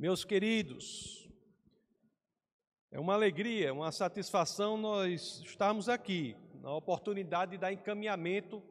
Meus 0.00 0.24
queridos, 0.24 1.28
é 2.88 3.00
uma 3.00 3.14
alegria, 3.14 3.74
uma 3.74 3.90
satisfação 3.90 4.76
nós 4.76 5.40
estarmos 5.40 5.88
aqui, 5.88 6.36
na 6.62 6.72
oportunidade 6.72 7.50
de 7.50 7.58
dar 7.58 7.72
encaminhamento 7.72 8.62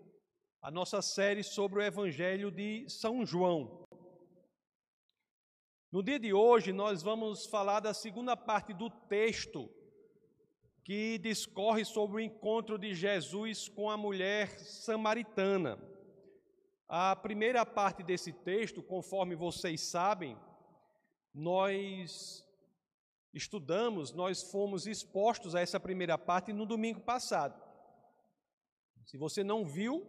à 0.62 0.72
nossa 0.72 1.02
série 1.02 1.44
sobre 1.44 1.80
o 1.80 1.82
Evangelho 1.84 2.50
de 2.50 2.90
São 2.90 3.26
João. 3.26 3.86
No 5.92 6.02
dia 6.02 6.18
de 6.18 6.32
hoje, 6.32 6.72
nós 6.72 7.04
vamos 7.04 7.46
falar 7.46 7.82
da 7.82 7.94
segunda 7.94 8.38
parte 8.38 8.74
do 8.74 8.90
texto 8.90 9.70
que 10.82 11.18
discorre 11.18 11.84
sobre 11.84 12.16
o 12.16 12.20
encontro 12.22 12.78
de 12.78 12.96
Jesus 12.96 13.68
com 13.68 13.90
a 13.90 13.98
mulher 13.98 14.58
samaritana. 14.62 15.78
A 16.88 17.14
primeira 17.18 17.66
parte 17.66 18.02
desse 18.02 18.32
texto, 18.32 18.82
conforme 18.82 19.36
vocês 19.36 19.82
sabem, 19.82 20.38
nós 21.38 22.44
estudamos, 23.34 24.12
nós 24.12 24.50
fomos 24.50 24.88
expostos 24.88 25.54
a 25.54 25.62
essa 25.62 25.80
primeira 25.80 26.18
parte 26.18 26.52
no 26.52 26.66
domingo 26.66 27.02
passado. 27.02 27.62
Se 29.06 29.18
você 29.18 29.44
não 29.44 29.66
viu, 29.66 30.06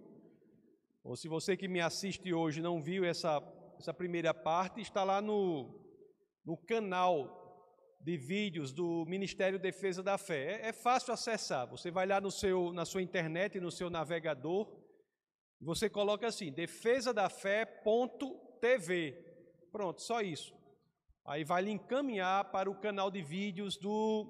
ou 1.05 1.15
se 1.15 1.29
você 1.29 1.56
que 1.56 1.69
me 1.69 1.80
assiste 1.80 2.33
hoje 2.33 2.62
não 2.62 2.83
viu 2.83 3.05
essa, 3.05 3.43
essa 3.79 3.93
primeira 3.93 4.33
parte, 4.33 4.80
está 4.80 5.05
lá 5.05 5.20
no, 5.20 5.79
no 6.45 6.56
canal 6.56 7.39
de 8.01 8.17
vídeos 8.17 8.73
do 8.73 9.05
Ministério 9.06 9.59
Defesa 9.59 10.03
da 10.03 10.17
Fé. 10.17 10.62
É, 10.62 10.69
é, 10.69 10.73
fácil 10.73 11.12
acessar. 11.12 11.69
Você 11.69 11.91
vai 11.91 12.06
lá 12.06 12.20
no 12.20 12.31
seu, 12.31 12.73
na 12.73 12.84
sua 12.84 13.03
internet, 13.03 13.61
no 13.61 13.70
seu 13.70 13.91
navegador, 13.91 14.67
você 15.61 15.91
coloca 15.91 16.27
assim, 16.27 16.53
defesa 16.53 17.12
da. 17.12 17.29
Pronto, 19.70 20.01
só 20.01 20.23
isso. 20.23 20.58
Aí 21.29 21.45
vai 21.45 21.61
lhe 21.61 21.71
encaminhar 21.71 22.47
para 22.47 22.71
o 22.71 22.75
canal 22.75 23.11
de 23.11 23.21
vídeos 23.21 23.77
do 23.77 24.27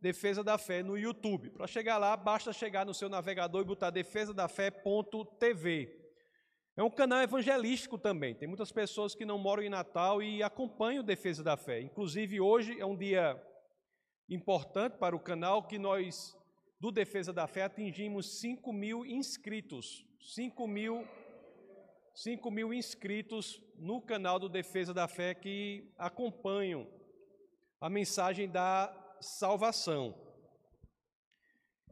Defesa 0.00 0.44
da 0.44 0.56
Fé 0.56 0.80
no 0.80 0.96
YouTube. 0.96 1.50
Para 1.50 1.66
chegar 1.66 1.98
lá, 1.98 2.16
basta 2.16 2.52
chegar 2.52 2.86
no 2.86 2.94
seu 2.94 3.08
navegador 3.08 3.62
e 3.62 3.64
botar 3.64 3.90
defesa 3.90 4.32
da 4.32 4.46
fé.tv. 4.46 5.92
É 6.76 6.84
um 6.84 6.90
canal 6.90 7.20
evangelístico 7.20 7.98
também. 7.98 8.32
Tem 8.32 8.46
muitas 8.46 8.70
pessoas 8.70 9.12
que 9.12 9.24
não 9.24 9.38
moram 9.38 9.64
em 9.64 9.68
Natal 9.68 10.22
e 10.22 10.40
acompanham 10.40 11.02
Defesa 11.02 11.42
da 11.42 11.56
Fé. 11.56 11.80
Inclusive, 11.80 12.40
hoje 12.40 12.78
é 12.78 12.86
um 12.86 12.96
dia 12.96 13.36
importante 14.30 14.98
para 14.98 15.16
o 15.16 15.20
canal 15.20 15.66
que 15.66 15.80
nós, 15.80 16.36
do 16.78 16.92
Defesa 16.92 17.32
da 17.32 17.48
Fé, 17.48 17.64
atingimos 17.64 18.38
5 18.38 18.72
mil 18.72 19.04
inscritos. 19.04 20.06
5 20.20 20.68
mil, 20.68 21.04
5 22.14 22.48
mil 22.52 22.72
inscritos 22.72 23.65
no 23.78 24.00
canal 24.00 24.38
do 24.38 24.48
Defesa 24.48 24.92
da 24.92 25.06
Fé 25.08 25.34
que 25.34 25.92
acompanham 25.98 26.86
a 27.80 27.88
mensagem 27.88 28.48
da 28.48 28.94
salvação. 29.20 30.14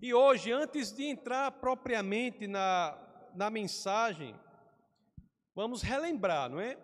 E 0.01 0.13
hoje, 0.13 0.53
antes 0.53 0.93
de 0.93 1.05
entrar 1.05 1.51
propriamente 1.53 2.47
na, 2.47 2.99
na 3.35 3.49
mensagem, 3.51 4.35
Vamos 5.55 5.83
relembrar, 5.83 6.51
não 6.51 6.61
é? 6.61 6.77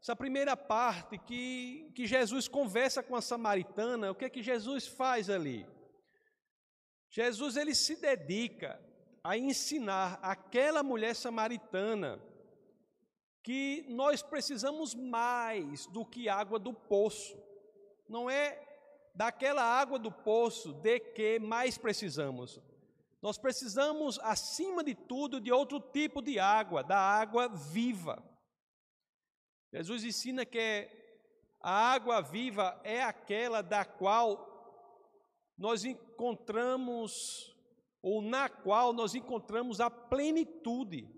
Essa 0.00 0.14
primeira 0.14 0.56
parte 0.56 1.18
que, 1.18 1.90
que 1.94 2.06
Jesus 2.06 2.46
conversa 2.46 3.02
com 3.02 3.16
a 3.16 3.20
samaritana, 3.20 4.10
o 4.10 4.14
que 4.14 4.24
é 4.24 4.30
que 4.30 4.42
Jesus 4.42 4.86
faz 4.86 5.28
ali? 5.28 5.66
Jesus 7.10 7.56
ele 7.56 7.74
se 7.74 7.96
dedica 7.96 8.80
a 9.24 9.36
ensinar 9.36 10.20
aquela 10.22 10.82
mulher 10.82 11.14
samaritana 11.14 12.20
que 13.42 13.84
nós 13.88 14.22
precisamos 14.22 14.94
mais 14.94 15.86
do 15.86 16.04
que 16.04 16.28
água 16.28 16.58
do 16.58 16.72
poço. 16.72 17.36
Não 18.08 18.30
é 18.30 18.60
daquela 19.14 19.62
água 19.62 19.98
do 19.98 20.10
poço 20.10 20.72
de 20.72 21.00
que 21.00 21.38
mais 21.38 21.76
precisamos. 21.76 22.60
Nós 23.20 23.38
precisamos, 23.38 24.18
acima 24.20 24.82
de 24.82 24.94
tudo, 24.94 25.40
de 25.40 25.52
outro 25.52 25.78
tipo 25.80 26.20
de 26.20 26.38
água, 26.38 26.82
da 26.82 26.98
água 26.98 27.48
viva. 27.48 28.22
Jesus 29.72 30.04
ensina 30.04 30.44
que 30.44 30.88
a 31.60 31.92
água 31.92 32.20
viva 32.20 32.80
é 32.82 33.02
aquela 33.02 33.62
da 33.62 33.84
qual 33.84 34.50
nós 35.56 35.84
encontramos, 35.84 37.56
ou 38.02 38.20
na 38.20 38.48
qual 38.48 38.92
nós 38.92 39.14
encontramos 39.14 39.80
a 39.80 39.88
plenitude. 39.88 41.08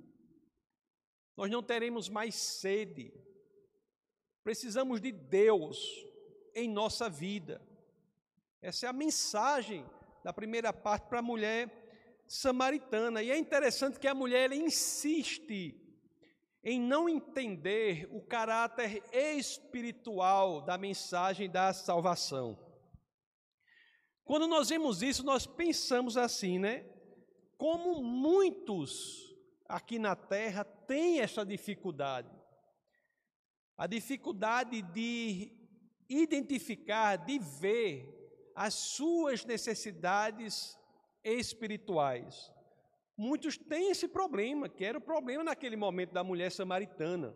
Nós 1.36 1.50
não 1.50 1.62
teremos 1.62 2.08
mais 2.08 2.34
sede. 2.34 3.12
Precisamos 4.42 5.00
de 5.00 5.10
Deus 5.10 5.78
em 6.54 6.68
nossa 6.68 7.08
vida. 7.08 7.60
Essa 8.62 8.86
é 8.86 8.88
a 8.88 8.92
mensagem 8.92 9.84
da 10.22 10.32
primeira 10.32 10.72
parte 10.72 11.08
para 11.08 11.18
a 11.18 11.22
mulher 11.22 11.70
samaritana. 12.26 13.22
E 13.22 13.30
é 13.30 13.36
interessante 13.36 13.98
que 13.98 14.08
a 14.08 14.14
mulher 14.14 14.52
insiste 14.52 15.80
em 16.62 16.80
não 16.80 17.08
entender 17.08 18.08
o 18.10 18.22
caráter 18.22 19.02
espiritual 19.12 20.62
da 20.62 20.78
mensagem 20.78 21.50
da 21.50 21.72
salvação. 21.74 22.58
Quando 24.24 24.46
nós 24.46 24.70
vemos 24.70 25.02
isso, 25.02 25.22
nós 25.22 25.46
pensamos 25.46 26.16
assim, 26.16 26.58
né? 26.58 26.86
Como 27.58 28.02
muitos 28.02 29.33
aqui 29.74 29.98
na 29.98 30.14
terra 30.14 30.64
têm 30.64 31.20
essa 31.20 31.44
dificuldade. 31.44 32.30
A 33.76 33.88
dificuldade 33.88 34.82
de 34.82 35.50
identificar, 36.08 37.16
de 37.16 37.40
ver 37.40 38.08
as 38.54 38.72
suas 38.74 39.44
necessidades 39.44 40.78
espirituais. 41.24 42.52
Muitos 43.16 43.56
têm 43.56 43.90
esse 43.90 44.06
problema, 44.06 44.68
que 44.68 44.84
era 44.84 44.98
o 44.98 45.00
problema 45.00 45.42
naquele 45.42 45.74
momento 45.74 46.12
da 46.12 46.22
mulher 46.22 46.52
samaritana. 46.52 47.34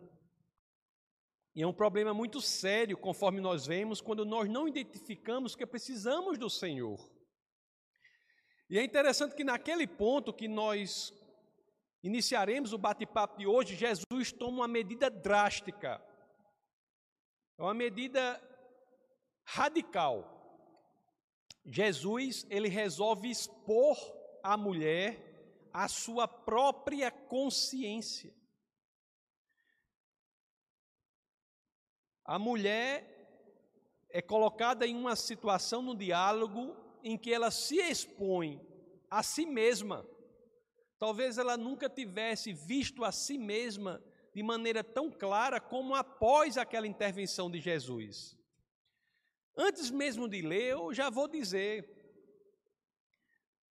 E 1.53 1.61
é 1.61 1.67
um 1.67 1.73
problema 1.73 2.13
muito 2.13 2.39
sério, 2.39 2.97
conforme 2.97 3.41
nós 3.41 3.65
vemos, 3.65 3.99
quando 3.99 4.23
nós 4.23 4.47
não 4.47 4.65
identificamos 4.65 5.57
que 5.57 5.65
precisamos 5.65 6.37
do 6.37 6.49
Senhor. 6.49 7.11
E 8.69 8.79
é 8.79 8.83
interessante 8.83 9.35
que 9.35 9.43
naquele 9.43 9.85
ponto 9.85 10.31
que 10.31 10.47
nós 10.47 11.13
iniciaremos 12.03 12.73
o 12.73 12.77
bate-papo 12.77 13.37
de 13.37 13.47
hoje, 13.47 13.75
Jesus 13.75 14.31
toma 14.31 14.57
uma 14.57 14.67
medida 14.67 15.09
drástica, 15.09 16.01
é 17.57 17.61
uma 17.61 17.73
medida 17.73 18.41
radical. 19.43 20.35
Jesus, 21.65 22.45
ele 22.49 22.69
resolve 22.69 23.29
expor 23.29 23.97
à 24.43 24.55
mulher 24.55 25.29
a 25.73 25.87
sua 25.87 26.27
própria 26.27 27.11
consciência. 27.11 28.33
A 32.23 32.37
mulher 32.39 33.19
é 34.09 34.21
colocada 34.21 34.85
em 34.85 34.95
uma 34.95 35.15
situação 35.15 35.81
no 35.81 35.95
diálogo 35.95 36.75
em 37.03 37.17
que 37.17 37.33
ela 37.33 37.51
se 37.51 37.77
expõe 37.77 38.61
a 39.09 39.23
si 39.23 39.45
mesma. 39.45 40.05
Talvez 40.99 41.37
ela 41.37 41.55
nunca 41.55 41.89
tivesse 41.89 42.51
visto 42.51 43.05
a 43.05 43.11
si 43.11 43.37
mesma 43.37 44.03
de 44.33 44.43
maneira 44.43 44.83
tão 44.83 45.09
clara 45.09 45.59
como 45.59 45.95
após 45.95 46.57
aquela 46.57 46.85
intervenção 46.85 47.49
de 47.49 47.59
Jesus. 47.61 48.37
Antes 49.55 49.89
mesmo 49.89 50.27
de 50.27 50.41
ler, 50.41 50.71
eu 50.71 50.93
já 50.93 51.09
vou 51.09 51.27
dizer. 51.27 51.97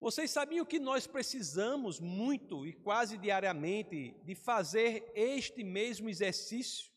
Vocês 0.01 0.31
sabiam 0.31 0.65
que 0.65 0.79
nós 0.79 1.07
precisamos 1.07 2.01
muito 2.01 2.67
e 2.67 2.73
quase 2.73 3.19
diariamente 3.19 4.17
de 4.25 4.35
fazer 4.35 5.11
este 5.15 5.63
mesmo 5.63 6.09
exercício? 6.09 6.91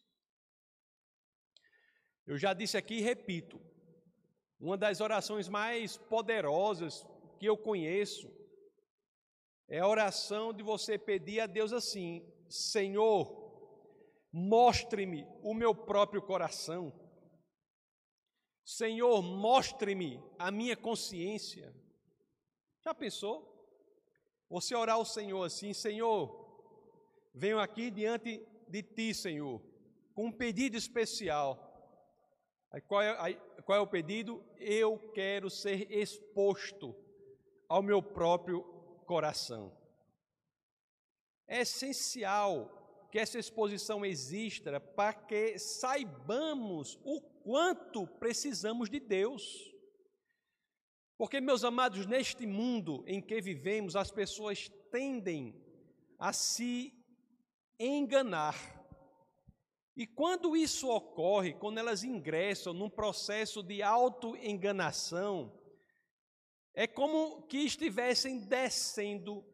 Eu 2.26 2.38
já 2.38 2.54
disse 2.54 2.78
aqui 2.78 2.96
e 2.96 3.02
repito. 3.02 3.60
Uma 4.58 4.78
das 4.78 5.02
orações 5.02 5.50
mais 5.50 5.98
poderosas 5.98 7.06
que 7.38 7.48
eu 7.48 7.58
conheço 7.58 8.32
é 9.72 9.80
a 9.80 9.88
oração 9.88 10.52
de 10.52 10.62
você 10.62 10.98
pedir 10.98 11.40
a 11.40 11.48
Deus 11.48 11.72
assim: 11.72 12.30
Senhor, 12.50 13.26
mostre-me 14.30 15.26
o 15.42 15.54
meu 15.54 15.74
próprio 15.74 16.22
coração. 16.22 16.92
Senhor, 18.66 19.22
mostre-me 19.22 20.22
a 20.38 20.52
minha 20.52 20.76
consciência. 20.76 21.74
Já 22.82 22.94
pensou? 22.94 23.48
Você 24.50 24.76
orar 24.76 24.96
ao 24.96 25.06
Senhor 25.06 25.42
assim, 25.42 25.74
Senhor, 25.74 26.20
venho 27.34 27.58
aqui 27.58 27.90
diante 27.90 28.46
de 28.68 28.84
Ti, 28.84 29.14
Senhor, 29.14 29.62
com 30.14 30.26
um 30.26 30.32
pedido 30.34 30.76
especial. 30.76 31.58
Aí 32.72 32.82
qual, 32.82 33.02
é, 33.02 33.16
aí, 33.22 33.36
qual 33.64 33.78
é 33.78 33.82
o 33.82 33.88
pedido? 33.88 34.44
Eu 34.58 35.00
quero 35.14 35.50
ser 35.50 35.90
exposto 35.90 36.94
ao 37.70 37.82
meu 37.82 38.04
próprio 38.04 38.71
coração. 39.12 39.78
É 41.46 41.64
essencial 41.64 43.10
que 43.12 43.20
essa 43.20 43.38
exposição 43.38 44.06
exista 44.06 44.80
para 44.80 45.12
que 45.12 45.60
saibamos 45.60 46.98
o 47.04 47.20
quanto 47.20 48.08
precisamos 48.08 48.90
de 48.90 49.02
Deus. 49.02 49.70
Porque, 51.18 51.42
meus 51.42 51.66
amados, 51.66 52.06
neste 52.06 52.48
mundo 52.48 53.04
em 53.06 53.22
que 53.22 53.42
vivemos, 53.42 53.98
as 53.98 54.12
pessoas 54.12 54.70
tendem 54.90 55.62
a 56.18 56.32
se 56.32 56.94
enganar. 57.78 58.56
E 59.94 60.08
quando 60.08 60.56
isso 60.56 60.88
ocorre, 60.88 61.54
quando 61.54 61.80
elas 61.80 62.06
ingressam 62.06 62.74
num 62.74 62.90
processo 62.90 63.62
de 63.62 63.84
autoenganação, 63.84 65.61
é 66.74 66.88
como 66.88 67.44
que 67.44 67.58
estivessem 67.58 68.40
descendo 68.40 69.46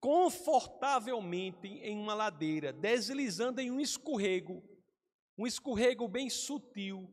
confortavelmente 0.00 1.68
em 1.68 1.96
uma 1.96 2.14
ladeira, 2.14 2.72
deslizando 2.72 3.60
em 3.60 3.70
um 3.70 3.80
escorrego, 3.80 4.62
um 5.38 5.46
escorrego 5.46 6.08
bem 6.08 6.28
sutil. 6.28 7.08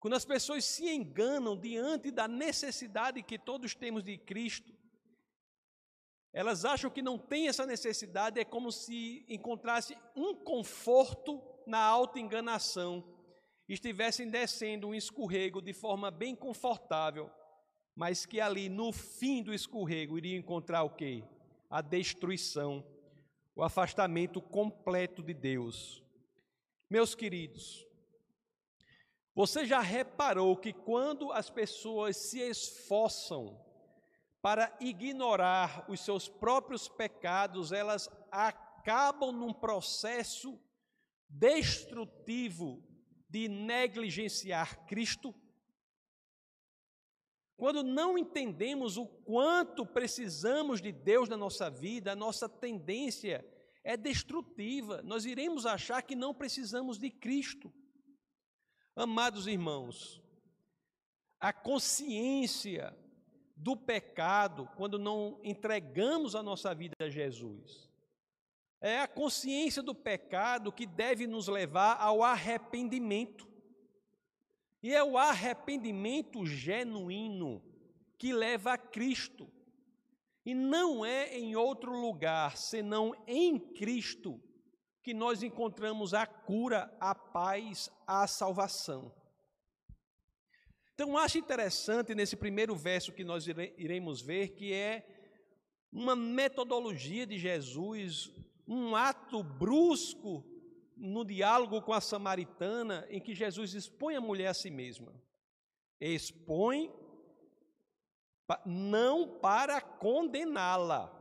Quando 0.00 0.14
as 0.14 0.24
pessoas 0.24 0.64
se 0.64 0.88
enganam 0.88 1.56
diante 1.56 2.10
da 2.10 2.26
necessidade 2.26 3.22
que 3.22 3.38
todos 3.38 3.74
temos 3.74 4.02
de 4.02 4.16
Cristo, 4.16 4.72
elas 6.32 6.64
acham 6.64 6.90
que 6.90 7.02
não 7.02 7.18
tem 7.18 7.46
essa 7.46 7.66
necessidade, 7.66 8.40
é 8.40 8.44
como 8.44 8.72
se 8.72 9.24
encontrasse 9.28 9.94
um 10.16 10.34
conforto 10.34 11.42
na 11.66 11.78
auto-enganação, 11.78 13.04
estivessem 13.68 14.30
descendo 14.30 14.88
um 14.88 14.94
escorrego 14.94 15.60
de 15.60 15.74
forma 15.74 16.10
bem 16.10 16.34
confortável, 16.34 17.30
mas 17.94 18.26
que 18.26 18.40
ali 18.40 18.68
no 18.68 18.92
fim 18.92 19.42
do 19.42 19.52
escorrego 19.52 20.18
iriam 20.18 20.38
encontrar 20.38 20.82
o 20.82 20.90
quê? 20.90 21.24
a 21.72 21.80
destruição, 21.80 22.86
o 23.56 23.62
afastamento 23.62 24.42
completo 24.42 25.22
de 25.22 25.32
Deus. 25.32 26.04
Meus 26.90 27.14
queridos, 27.14 27.86
você 29.34 29.64
já 29.64 29.80
reparou 29.80 30.54
que 30.54 30.74
quando 30.74 31.32
as 31.32 31.48
pessoas 31.48 32.18
se 32.18 32.40
esforçam 32.40 33.58
para 34.42 34.76
ignorar 34.82 35.86
os 35.88 36.04
seus 36.04 36.28
próprios 36.28 36.90
pecados, 36.90 37.72
elas 37.72 38.06
acabam 38.30 39.32
num 39.32 39.54
processo 39.54 40.60
destrutivo 41.26 42.86
de 43.30 43.48
negligenciar 43.48 44.84
Cristo? 44.84 45.34
Quando 47.56 47.82
não 47.82 48.18
entendemos 48.18 48.96
o 48.96 49.06
quanto 49.06 49.86
precisamos 49.86 50.80
de 50.80 50.90
Deus 50.90 51.28
na 51.28 51.36
nossa 51.36 51.70
vida, 51.70 52.12
a 52.12 52.16
nossa 52.16 52.48
tendência 52.48 53.44
é 53.84 53.96
destrutiva. 53.96 55.02
Nós 55.02 55.24
iremos 55.24 55.66
achar 55.66 56.02
que 56.02 56.16
não 56.16 56.34
precisamos 56.34 56.98
de 56.98 57.10
Cristo. 57.10 57.72
Amados 58.94 59.46
irmãos, 59.46 60.20
a 61.40 61.52
consciência 61.52 62.96
do 63.56 63.76
pecado, 63.76 64.68
quando 64.76 64.98
não 64.98 65.40
entregamos 65.42 66.34
a 66.34 66.42
nossa 66.42 66.74
vida 66.74 66.94
a 67.00 67.08
Jesus, 67.08 67.90
é 68.80 68.98
a 68.98 69.06
consciência 69.06 69.82
do 69.82 69.94
pecado 69.94 70.72
que 70.72 70.84
deve 70.84 71.26
nos 71.26 71.46
levar 71.46 71.96
ao 72.00 72.22
arrependimento. 72.22 73.51
E 74.82 74.92
é 74.92 75.02
o 75.02 75.16
arrependimento 75.16 76.44
genuíno 76.44 77.62
que 78.18 78.32
leva 78.32 78.72
a 78.72 78.78
Cristo. 78.78 79.48
E 80.44 80.54
não 80.54 81.04
é 81.04 81.38
em 81.38 81.54
outro 81.54 81.92
lugar 81.92 82.56
senão 82.56 83.14
em 83.26 83.58
Cristo 83.58 84.42
que 85.02 85.14
nós 85.14 85.42
encontramos 85.42 86.14
a 86.14 86.26
cura, 86.26 86.92
a 87.00 87.14
paz, 87.14 87.88
a 88.06 88.26
salvação. 88.26 89.12
Então, 90.94 91.16
acho 91.16 91.38
interessante 91.38 92.14
nesse 92.14 92.36
primeiro 92.36 92.76
verso 92.76 93.12
que 93.12 93.24
nós 93.24 93.46
iremos 93.46 94.20
ver 94.20 94.50
que 94.50 94.72
é 94.72 95.06
uma 95.90 96.14
metodologia 96.14 97.26
de 97.26 97.38
Jesus, 97.38 98.30
um 98.66 98.94
ato 98.94 99.42
brusco 99.42 100.44
no 101.02 101.24
diálogo 101.24 101.82
com 101.82 101.92
a 101.92 102.00
samaritana, 102.00 103.04
em 103.10 103.20
que 103.20 103.34
Jesus 103.34 103.74
expõe 103.74 104.14
a 104.14 104.20
mulher 104.20 104.46
a 104.46 104.54
si 104.54 104.70
mesma. 104.70 105.12
Expõe 106.00 106.94
não 108.64 109.26
para 109.40 109.80
condená-la, 109.80 111.12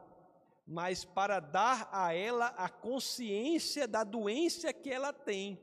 mas 0.68 1.04
para 1.04 1.40
dar 1.40 1.90
a 1.92 2.14
ela 2.14 2.48
a 2.50 2.70
consciência 2.70 3.88
da 3.88 4.04
doença 4.04 4.72
que 4.72 4.92
ela 4.92 5.12
tem. 5.12 5.60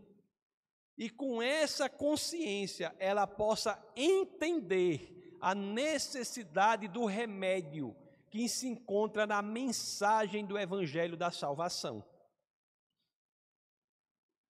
E 0.96 1.08
com 1.08 1.40
essa 1.40 1.88
consciência 1.88 2.92
ela 2.98 3.24
possa 3.24 3.80
entender 3.94 5.36
a 5.40 5.54
necessidade 5.54 6.88
do 6.88 7.04
remédio 7.04 7.94
que 8.30 8.48
se 8.48 8.66
encontra 8.66 9.28
na 9.28 9.40
mensagem 9.40 10.44
do 10.44 10.58
evangelho 10.58 11.16
da 11.16 11.30
salvação 11.30 12.04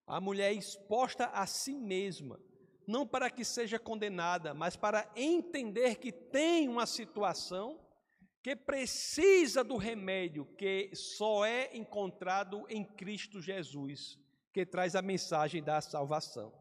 a 0.08 0.20
mulher 0.20 0.50
é 0.50 0.54
exposta 0.54 1.26
a 1.26 1.46
si 1.46 1.74
mesma, 1.74 2.40
não 2.86 3.06
para 3.06 3.30
que 3.30 3.44
seja 3.44 3.78
condenada, 3.78 4.54
mas 4.54 4.74
para 4.74 5.10
entender 5.14 5.96
que 5.96 6.10
tem 6.10 6.68
uma 6.68 6.86
situação 6.86 7.78
que 8.42 8.56
precisa 8.56 9.62
do 9.62 9.76
remédio 9.76 10.46
que 10.56 10.90
só 10.94 11.44
é 11.44 11.76
encontrado 11.76 12.64
em 12.70 12.82
Cristo 12.84 13.42
Jesus, 13.42 14.18
que 14.54 14.64
traz 14.64 14.96
a 14.96 15.02
mensagem 15.02 15.62
da 15.62 15.80
salvação. 15.82 16.52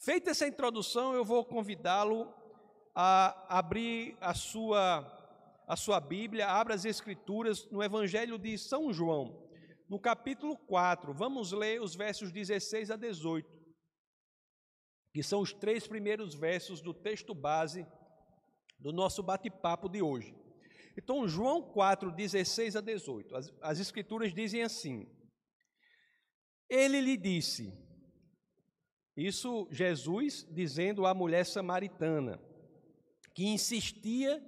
Feita 0.00 0.30
essa 0.30 0.46
introdução, 0.46 1.14
eu 1.14 1.24
vou 1.24 1.44
convidá-lo 1.44 2.34
a 2.94 3.58
abrir 3.58 4.16
a 4.20 4.34
sua 4.34 5.14
a 5.68 5.76
sua 5.76 6.00
Bíblia, 6.00 6.48
abra 6.48 6.74
as 6.74 6.86
escrituras 6.86 7.70
no 7.70 7.82
Evangelho 7.82 8.38
de 8.38 8.56
São 8.56 8.90
João, 8.90 9.47
no 9.88 9.98
capítulo 9.98 10.56
4, 10.56 11.14
vamos 11.14 11.50
ler 11.52 11.80
os 11.80 11.94
versos 11.94 12.30
16 12.30 12.90
a 12.90 12.96
18, 12.96 13.48
que 15.14 15.22
são 15.22 15.40
os 15.40 15.52
três 15.52 15.88
primeiros 15.88 16.34
versos 16.34 16.82
do 16.82 16.92
texto 16.92 17.34
base 17.34 17.86
do 18.78 18.92
nosso 18.92 19.22
bate-papo 19.22 19.88
de 19.88 20.02
hoje. 20.02 20.36
Então, 20.96 21.26
João 21.26 21.62
4, 21.62 22.10
16 22.10 22.76
a 22.76 22.80
18, 22.80 23.34
as, 23.34 23.52
as 23.62 23.78
escrituras 23.78 24.34
dizem 24.34 24.62
assim: 24.62 25.08
Ele 26.68 27.00
lhe 27.00 27.16
disse, 27.16 27.72
isso 29.16 29.66
Jesus 29.70 30.46
dizendo 30.50 31.06
à 31.06 31.14
mulher 31.14 31.46
samaritana, 31.46 32.38
que 33.34 33.46
insistia 33.46 34.44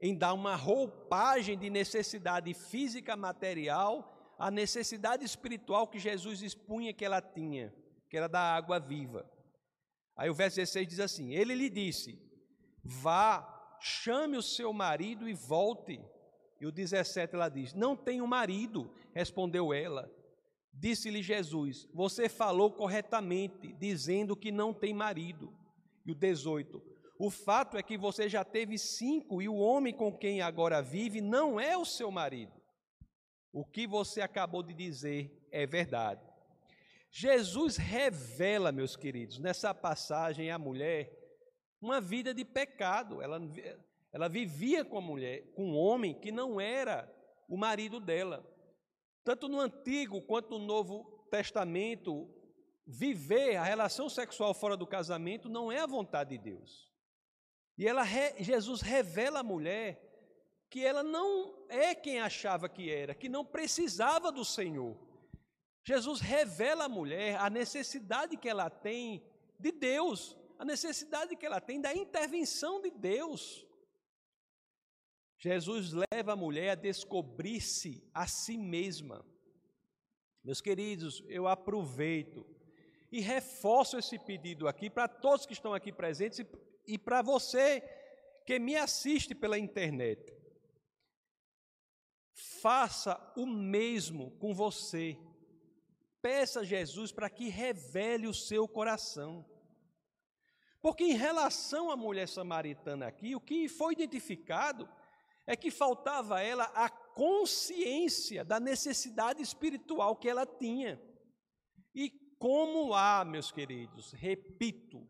em 0.00 0.16
dar 0.16 0.32
uma 0.32 0.54
roupagem 0.54 1.58
de 1.58 1.68
necessidade 1.68 2.54
física 2.54 3.16
material 3.16 4.15
a 4.38 4.50
necessidade 4.50 5.24
espiritual 5.24 5.86
que 5.86 5.98
Jesus 5.98 6.42
expunha 6.42 6.92
que 6.92 7.04
ela 7.04 7.20
tinha, 7.20 7.74
que 8.08 8.16
era 8.16 8.28
da 8.28 8.40
água 8.40 8.78
viva. 8.78 9.28
Aí 10.16 10.30
o 10.30 10.34
verso 10.34 10.56
16 10.56 10.88
diz 10.88 11.00
assim: 11.00 11.32
Ele 11.32 11.54
lhe 11.54 11.70
disse: 11.70 12.18
Vá, 12.82 13.76
chame 13.80 14.36
o 14.36 14.42
seu 14.42 14.72
marido 14.72 15.28
e 15.28 15.34
volte. 15.34 16.00
E 16.60 16.66
o 16.66 16.72
17 16.72 17.34
ela 17.34 17.48
diz: 17.48 17.74
Não 17.74 17.96
tenho 17.96 18.26
marido, 18.26 18.90
respondeu 19.14 19.72
ela. 19.72 20.10
Disse-lhe 20.72 21.22
Jesus: 21.22 21.88
Você 21.92 22.28
falou 22.28 22.70
corretamente, 22.70 23.72
dizendo 23.74 24.36
que 24.36 24.52
não 24.52 24.72
tem 24.72 24.94
marido. 24.94 25.52
E 26.04 26.12
o 26.12 26.14
18: 26.14 26.82
O 27.18 27.30
fato 27.30 27.76
é 27.76 27.82
que 27.82 27.98
você 27.98 28.28
já 28.28 28.44
teve 28.44 28.78
cinco 28.78 29.42
e 29.42 29.48
o 29.48 29.56
homem 29.56 29.92
com 29.92 30.12
quem 30.12 30.40
agora 30.40 30.82
vive 30.82 31.20
não 31.20 31.58
é 31.58 31.76
o 31.76 31.84
seu 31.84 32.10
marido. 32.10 32.55
O 33.56 33.64
que 33.64 33.86
você 33.86 34.20
acabou 34.20 34.62
de 34.62 34.74
dizer 34.74 35.48
é 35.50 35.64
verdade. 35.64 36.20
Jesus 37.10 37.78
revela, 37.78 38.70
meus 38.70 38.96
queridos, 38.96 39.38
nessa 39.38 39.72
passagem 39.72 40.50
à 40.50 40.58
mulher 40.58 41.10
uma 41.80 41.98
vida 41.98 42.34
de 42.34 42.44
pecado. 42.44 43.22
Ela, 43.22 43.40
ela 44.12 44.28
vivia 44.28 44.84
com 44.84 44.98
a 44.98 45.00
mulher, 45.00 45.54
com 45.54 45.70
um 45.70 45.74
homem 45.74 46.12
que 46.12 46.30
não 46.30 46.60
era 46.60 47.10
o 47.48 47.56
marido 47.56 47.98
dela. 47.98 48.46
Tanto 49.24 49.48
no 49.48 49.58
Antigo 49.58 50.20
quanto 50.20 50.58
no 50.58 50.66
Novo 50.66 51.26
Testamento, 51.30 52.28
viver 52.86 53.56
a 53.56 53.64
relação 53.64 54.10
sexual 54.10 54.52
fora 54.52 54.76
do 54.76 54.86
casamento 54.86 55.48
não 55.48 55.72
é 55.72 55.80
a 55.80 55.86
vontade 55.86 56.36
de 56.36 56.44
Deus. 56.50 56.92
E 57.78 57.88
ela, 57.88 58.04
Jesus 58.38 58.82
revela 58.82 59.40
à 59.40 59.42
mulher 59.42 60.05
que 60.68 60.84
ela 60.84 61.02
não 61.02 61.54
é 61.68 61.94
quem 61.94 62.20
achava 62.20 62.68
que 62.68 62.90
era, 62.90 63.14
que 63.14 63.28
não 63.28 63.44
precisava 63.44 64.32
do 64.32 64.44
Senhor. 64.44 64.96
Jesus 65.84 66.20
revela 66.20 66.84
à 66.84 66.88
mulher 66.88 67.36
a 67.38 67.48
necessidade 67.48 68.36
que 68.36 68.48
ela 68.48 68.68
tem 68.68 69.24
de 69.58 69.70
Deus, 69.70 70.36
a 70.58 70.64
necessidade 70.64 71.36
que 71.36 71.46
ela 71.46 71.60
tem 71.60 71.80
da 71.80 71.94
intervenção 71.94 72.80
de 72.80 72.90
Deus. 72.90 73.64
Jesus 75.38 75.92
leva 76.10 76.32
a 76.32 76.36
mulher 76.36 76.70
a 76.70 76.74
descobrir-se 76.74 78.02
a 78.12 78.26
si 78.26 78.56
mesma. 78.56 79.24
Meus 80.42 80.60
queridos, 80.60 81.22
eu 81.28 81.46
aproveito 81.46 82.46
e 83.12 83.20
reforço 83.20 83.98
esse 83.98 84.18
pedido 84.18 84.66
aqui 84.66 84.90
para 84.90 85.06
todos 85.06 85.46
que 85.46 85.52
estão 85.52 85.74
aqui 85.74 85.92
presentes 85.92 86.44
e, 86.86 86.98
para 86.98 87.22
você 87.22 87.80
que 88.44 88.58
me 88.58 88.76
assiste 88.76 89.34
pela 89.34 89.58
internet. 89.58 90.35
Faça 92.36 93.18
o 93.34 93.46
mesmo 93.46 94.30
com 94.32 94.52
você. 94.52 95.18
Peça 96.20 96.60
a 96.60 96.64
Jesus 96.64 97.10
para 97.10 97.30
que 97.30 97.48
revele 97.48 98.26
o 98.26 98.34
seu 98.34 98.68
coração. 98.68 99.42
Porque 100.82 101.04
em 101.04 101.14
relação 101.14 101.90
à 101.90 101.96
mulher 101.96 102.28
samaritana 102.28 103.06
aqui, 103.06 103.34
o 103.34 103.40
que 103.40 103.70
foi 103.70 103.94
identificado 103.94 104.86
é 105.46 105.56
que 105.56 105.70
faltava 105.70 106.36
a 106.36 106.42
ela 106.42 106.64
a 106.74 106.90
consciência 106.90 108.44
da 108.44 108.60
necessidade 108.60 109.40
espiritual 109.40 110.14
que 110.14 110.28
ela 110.28 110.44
tinha. 110.44 111.00
E 111.94 112.10
como 112.38 112.92
há, 112.92 113.24
meus 113.24 113.50
queridos, 113.50 114.12
repito, 114.12 115.08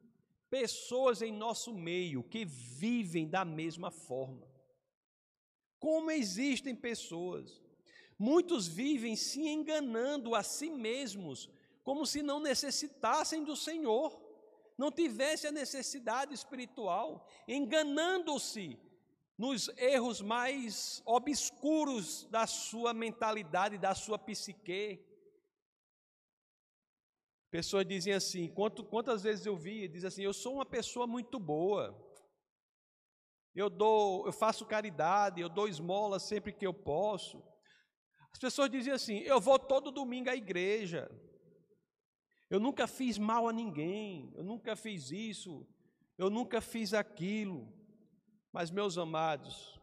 pessoas 0.49 1.23
em 1.23 1.33
nosso 1.33 1.75
meio 1.75 2.23
que 2.23 2.45
vivem 2.45 3.29
da 3.29 3.45
mesma 3.45 3.91
forma. 3.91 4.47
Como 5.79 6.11
existem 6.11 6.75
pessoas. 6.75 7.63
Muitos 8.19 8.67
vivem 8.67 9.15
se 9.15 9.41
enganando 9.41 10.35
a 10.35 10.43
si 10.43 10.71
mesmos, 10.71 11.51
como 11.85 12.07
se 12.07 12.23
não 12.23 12.41
necessitassem 12.41 13.45
do 13.45 13.55
Senhor 13.55 14.27
não 14.77 14.91
tivesse 14.93 15.47
a 15.47 15.53
necessidade 15.53 16.35
espiritual, 16.35 17.27
enganando-se 17.49 18.79
nos 19.39 19.69
erros 19.77 20.21
mais 20.21 21.03
obscuros 21.05 22.25
da 22.27 22.47
sua 22.47 22.93
mentalidade, 22.93 23.79
da 23.79 23.95
sua 23.95 24.19
psique. 24.19 25.05
Pessoas 27.51 27.87
dizem 27.87 28.13
assim, 28.13 28.53
quantas 28.91 29.23
vezes 29.23 29.47
eu 29.47 29.57
vi, 29.57 29.89
diz 29.89 30.05
assim, 30.05 30.23
eu 30.23 30.33
sou 30.33 30.55
uma 30.55 30.67
pessoa 30.67 31.07
muito 31.07 31.39
boa, 31.39 31.97
eu 33.57 33.71
dou, 33.71 34.27
eu 34.27 34.33
faço 34.33 34.67
caridade, 34.67 35.41
eu 35.41 35.49
dou 35.49 35.67
esmola 35.67 36.21
sempre 36.21 36.53
que 36.53 36.67
eu 36.67 36.75
posso. 36.75 37.43
As 38.31 38.39
pessoas 38.39 38.71
dizem 38.71 38.93
assim, 38.93 39.21
eu 39.21 39.41
vou 39.41 39.59
todo 39.59 39.91
domingo 39.91 40.29
à 40.29 40.37
igreja, 40.37 41.11
eu 42.51 42.61
nunca 42.61 42.87
fiz 42.87 43.17
mal 43.17 43.49
a 43.49 43.53
ninguém, 43.53 44.31
eu 44.37 44.45
nunca 44.45 44.77
fiz 44.77 45.11
isso, 45.11 45.67
eu 46.19 46.29
nunca 46.29 46.61
fiz 46.61 46.93
aquilo. 46.93 47.73
Mas, 48.53 48.71
meus 48.71 48.99
amados, 48.99 49.81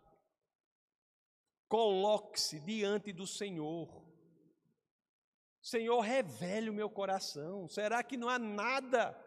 coloque-se 1.68 2.60
diante 2.60 3.12
do 3.12 3.26
Senhor. 3.26 4.04
Senhor, 5.62 6.00
revele 6.00 6.70
o 6.70 6.74
meu 6.74 6.90
coração. 6.90 7.68
Será 7.68 8.04
que 8.04 8.18
não 8.18 8.30
há 8.30 8.38
nada 8.38 9.20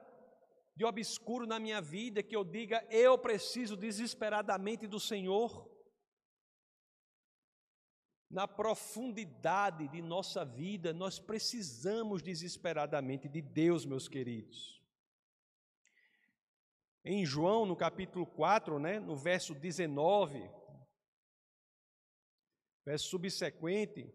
de 0.76 0.84
obscuro 0.84 1.46
na 1.46 1.58
minha 1.58 1.80
vida 1.80 2.22
que 2.22 2.36
eu 2.36 2.44
diga, 2.44 2.86
eu 2.90 3.16
preciso 3.18 3.76
desesperadamente 3.76 4.86
do 4.86 5.00
Senhor? 5.00 5.74
na 8.30 8.46
profundidade 8.46 9.88
de 9.88 10.02
nossa 10.02 10.44
vida, 10.44 10.92
nós 10.92 11.18
precisamos 11.18 12.22
desesperadamente 12.22 13.28
de 13.28 13.40
Deus, 13.40 13.86
meus 13.86 14.08
queridos. 14.08 14.82
Em 17.04 17.24
João, 17.24 17.64
no 17.64 17.76
capítulo 17.76 18.26
4, 18.26 18.80
né, 18.80 18.98
no 18.98 19.14
verso 19.14 19.54
19, 19.54 20.50
verso 22.84 23.08
subsequente, 23.08 24.12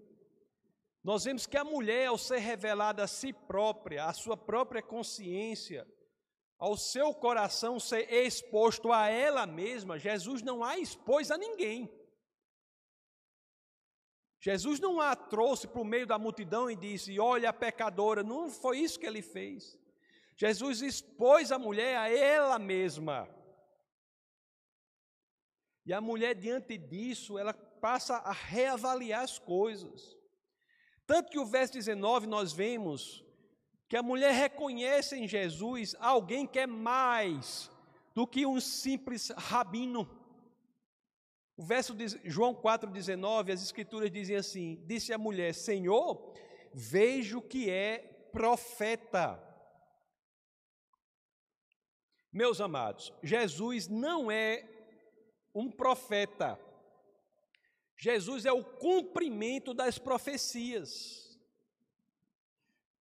nós 1.01 1.24
vemos 1.24 1.48
que 1.48 1.58
a 1.58 1.63
mulher, 1.63 2.08
ao 2.08 2.18
ser 2.18 2.39
revelada 2.39 3.03
a 3.03 3.08
si 3.08 3.32
própria, 3.32 4.06
a 4.06 4.13
sua 4.13 4.36
própria 4.36 4.84
consciência, 4.84 5.88
ao 6.62 6.77
seu 6.77 7.12
coração 7.12 7.80
ser 7.80 8.08
exposto 8.13 8.94
a 8.94 9.08
ela 9.08 9.48
mesma, 9.48 9.98
Jesus 9.98 10.44
não 10.44 10.63
a 10.63 10.77
expôs 10.77 11.32
a 11.32 11.38
ninguém. 11.38 11.91
Jesus 14.39 14.80
não 14.80 15.01
a 15.01 15.15
trouxe 15.15 15.68
para 15.68 15.82
o 15.82 15.86
meio 15.86 16.06
da 16.06 16.20
multidão 16.20 16.70
e 16.70 16.75
disse: 16.75 17.20
Olha 17.20 17.50
a 17.50 17.53
pecadora. 17.53 18.22
Não 18.22 18.48
foi 18.48 18.77
isso 18.77 19.00
que 19.00 19.08
ele 19.08 19.24
fez. 19.24 19.75
Jesus 20.36 20.84
expôs 20.84 21.51
a 21.51 21.58
mulher 21.58 21.98
a 21.98 22.10
ela 22.10 22.60
mesma. 22.60 23.27
E 25.84 25.91
a 25.91 26.00
mulher, 26.00 26.36
diante 26.36 26.77
disso, 26.77 27.39
ela 27.39 27.53
passa 27.53 28.18
a 28.18 28.32
reavaliar 28.32 29.24
as 29.24 29.39
coisas. 29.39 30.15
Tanto 31.08 31.32
que 31.32 31.39
o 31.39 31.46
verso 31.46 31.74
19 31.74 32.27
nós 32.27 32.53
vemos 32.53 33.25
que 33.92 33.98
a 33.98 34.02
mulher 34.02 34.32
reconhece 34.32 35.18
em 35.18 35.28
Jesus 35.28 35.98
alguém 36.00 36.48
que 36.48 36.58
é 36.58 36.66
mais 36.66 37.70
do 38.16 38.26
que 38.26 38.46
um 38.46 38.58
simples 38.58 39.32
rabino. 39.32 40.10
O 41.58 41.64
verso 41.66 41.94
de 41.94 42.08
João 42.24 42.56
4,19, 42.56 43.52
as 43.52 43.62
escrituras 43.62 44.10
dizem 44.10 44.38
assim: 44.38 44.82
Disse 44.88 45.12
a 45.12 45.18
mulher: 45.18 45.54
Senhor, 45.54 46.34
vejo 46.74 47.42
que 47.42 47.70
é 47.70 47.98
profeta. 48.32 49.38
Meus 52.32 52.62
amados, 52.62 53.12
Jesus 53.22 53.90
não 53.90 54.32
é 54.32 54.70
um 55.54 55.70
profeta. 55.70 56.58
Jesus 57.98 58.46
é 58.46 58.54
o 58.54 58.64
cumprimento 58.64 59.74
das 59.74 60.00
profecias. 60.00 61.21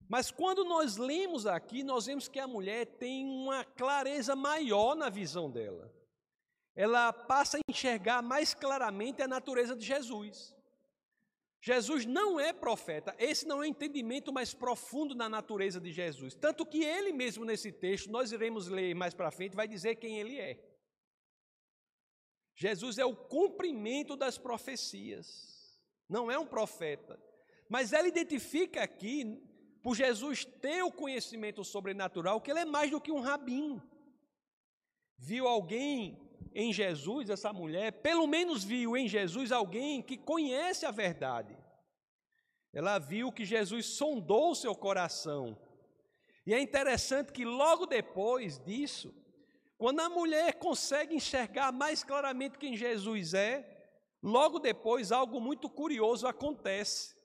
Mas 0.07 0.31
quando 0.31 0.63
nós 0.63 0.97
lemos 0.97 1.45
aqui, 1.45 1.83
nós 1.83 2.05
vemos 2.05 2.27
que 2.27 2.39
a 2.39 2.47
mulher 2.47 2.85
tem 2.85 3.25
uma 3.25 3.63
clareza 3.63 4.35
maior 4.35 4.95
na 4.95 5.09
visão 5.09 5.50
dela 5.50 5.95
ela 6.75 7.13
passa 7.13 7.57
a 7.57 7.62
enxergar 7.69 8.21
mais 8.21 8.53
claramente 8.53 9.21
a 9.21 9.27
natureza 9.27 9.75
de 9.75 9.85
Jesus. 9.85 10.53
Jesus 11.62 12.05
não 12.05 12.39
é 12.39 12.53
profeta, 12.53 13.15
esse 13.17 13.47
não 13.47 13.57
é 13.57 13.62
o 13.62 13.69
entendimento 13.69 14.31
mais 14.31 14.53
profundo 14.53 15.15
da 15.15 15.27
natureza 15.27 15.79
de 15.79 15.91
Jesus. 15.91 16.35
Tanto 16.35 16.65
que 16.65 16.83
ele 16.83 17.12
mesmo 17.12 17.45
nesse 17.45 17.71
texto, 17.71 18.12
nós 18.12 18.31
iremos 18.31 18.67
ler 18.67 18.93
mais 18.93 19.13
para 19.13 19.31
frente, 19.31 19.55
vai 19.55 19.67
dizer 19.67 19.95
quem 19.95 20.19
ele 20.19 20.38
é. 20.38 20.59
Jesus 22.55 22.97
é 22.97 23.05
o 23.05 23.15
cumprimento 23.15 24.15
das 24.15 24.38
profecias, 24.38 25.81
não 26.07 26.29
é 26.29 26.38
um 26.38 26.45
profeta. 26.45 27.19
Mas 27.67 27.93
ela 27.93 28.07
identifica 28.07 28.83
aqui, 28.83 29.41
por 29.86 29.96
Jesus 29.96 30.44
ter 30.44 30.82
o 30.82 30.92
conhecimento 30.92 31.63
sobrenatural, 31.63 32.42
que 32.42 32.50
ele 32.50 32.62
é 32.62 32.65
mais 32.65 32.89
do 32.89 33.00
que 33.00 33.12
um 33.12 33.20
rabino. 33.20 33.80
Viu 35.15 35.48
alguém 35.48 36.20
em 36.56 36.74
Jesus, 36.74 37.30
essa 37.30 37.54
mulher, 37.54 37.92
pelo 38.01 38.25
menos 38.25 38.63
viu 38.63 38.98
em 38.98 39.08
Jesus 39.08 39.51
alguém 39.51 40.01
que 40.01 40.18
conhece 40.18 40.88
a 40.88 40.92
verdade. 40.92 41.56
Ela 42.74 42.98
viu 42.98 43.32
que 43.32 43.46
Jesus 43.46 43.86
sondou 43.86 44.50
o 44.50 44.56
seu 44.56 44.74
coração. 44.74 45.56
E 46.48 46.54
é 46.56 46.60
interessante 46.60 47.32
que 47.32 47.46
logo 47.46 47.86
depois 47.86 48.58
disso, 48.58 49.13
quando 49.77 50.00
a 50.00 50.10
mulher 50.10 50.56
consegue 50.56 51.13
enxergar 51.13 51.72
mais 51.72 52.04
claramente 52.04 52.58
quem 52.58 52.75
Jesus 52.75 53.36
é, 53.36 53.88
logo 54.24 54.58
depois 54.58 55.12
algo 55.12 55.39
muito 55.39 55.70
curioso 55.70 56.25
acontece. 56.25 57.15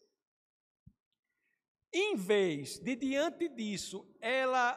Em 1.93 2.15
vez 2.17 2.79
de 2.79 2.95
diante 2.95 3.49
disso 3.49 4.07
ela 4.21 4.75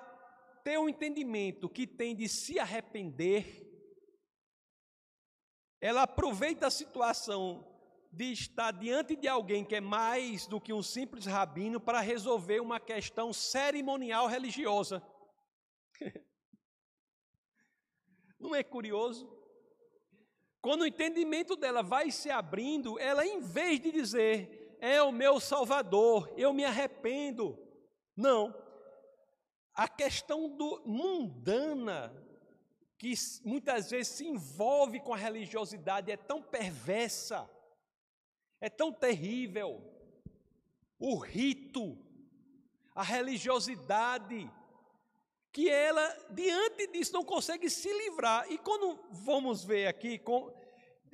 ter 0.64 0.78
o 0.78 0.84
um 0.84 0.90
entendimento 0.90 1.70
que 1.70 1.86
tem 1.86 2.16
de 2.16 2.28
se 2.28 2.58
arrepender, 2.58 3.70
ela 5.80 6.04
aproveita 6.04 6.68
a 6.68 6.72
situação 6.72 7.70
de 8.12 8.32
estar 8.32 8.72
diante 8.72 9.16
de 9.16 9.28
alguém 9.28 9.66
que 9.66 9.76
é 9.76 9.82
mais 9.82 10.48
do 10.48 10.62
que 10.62 10.72
um 10.72 10.84
simples 10.84 11.26
rabino 11.26 11.80
para 11.80 12.00
resolver 12.00 12.62
uma 12.62 12.80
questão 12.80 13.34
cerimonial 13.34 14.28
religiosa. 14.28 15.04
Não 18.40 18.56
é 18.56 18.64
curioso? 18.64 19.28
Quando 20.62 20.84
o 20.84 20.88
entendimento 20.88 21.56
dela 21.56 21.82
vai 21.84 22.12
se 22.12 22.30
abrindo, 22.30 22.98
ela, 23.00 23.26
em 23.26 23.42
vez 23.42 23.80
de 23.82 23.92
dizer, 23.92 24.63
é 24.84 25.02
o 25.02 25.14
meu 25.14 25.40
Salvador, 25.40 26.34
eu 26.36 26.52
me 26.52 26.66
arrependo, 26.66 27.58
não. 28.14 28.54
A 29.74 29.88
questão 29.88 30.50
do 30.50 30.84
mundana 30.86 32.14
que 32.98 33.14
muitas 33.46 33.90
vezes 33.90 34.10
se 34.10 34.28
envolve 34.28 35.00
com 35.00 35.14
a 35.14 35.18
religiosidade 35.18 36.12
é 36.12 36.18
tão 36.18 36.42
perversa, 36.44 37.50
é 38.60 38.70
tão 38.70 38.92
terrível. 38.92 39.82
O 41.00 41.16
rito, 41.16 41.98
a 42.94 43.04
religiosidade, 43.04 44.52
que 45.54 45.70
ela, 45.70 46.06
diante 46.30 46.88
disso, 46.88 47.14
não 47.14 47.24
consegue 47.24 47.70
se 47.70 47.88
livrar. 47.88 48.52
E 48.52 48.58
quando 48.58 49.00
vamos 49.12 49.64
ver 49.64 49.88
aqui, 49.88 50.20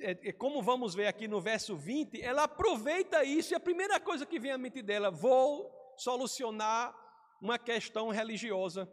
é, 0.00 0.28
é, 0.28 0.32
como 0.32 0.62
vamos 0.62 0.94
ver 0.94 1.06
aqui 1.06 1.28
no 1.28 1.40
verso 1.40 1.76
20, 1.76 2.20
ela 2.22 2.44
aproveita 2.44 3.24
isso 3.24 3.52
e 3.52 3.56
a 3.56 3.60
primeira 3.60 4.00
coisa 4.00 4.26
que 4.26 4.38
vem 4.38 4.50
à 4.50 4.58
mente 4.58 4.82
dela, 4.82 5.10
vou 5.10 5.70
solucionar 5.96 6.94
uma 7.40 7.58
questão 7.58 8.08
religiosa. 8.08 8.90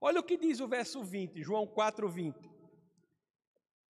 Olha 0.00 0.20
o 0.20 0.22
que 0.22 0.36
diz 0.36 0.60
o 0.60 0.68
verso 0.68 1.02
20, 1.02 1.42
João 1.42 1.66
4, 1.66 2.08
20. 2.08 2.50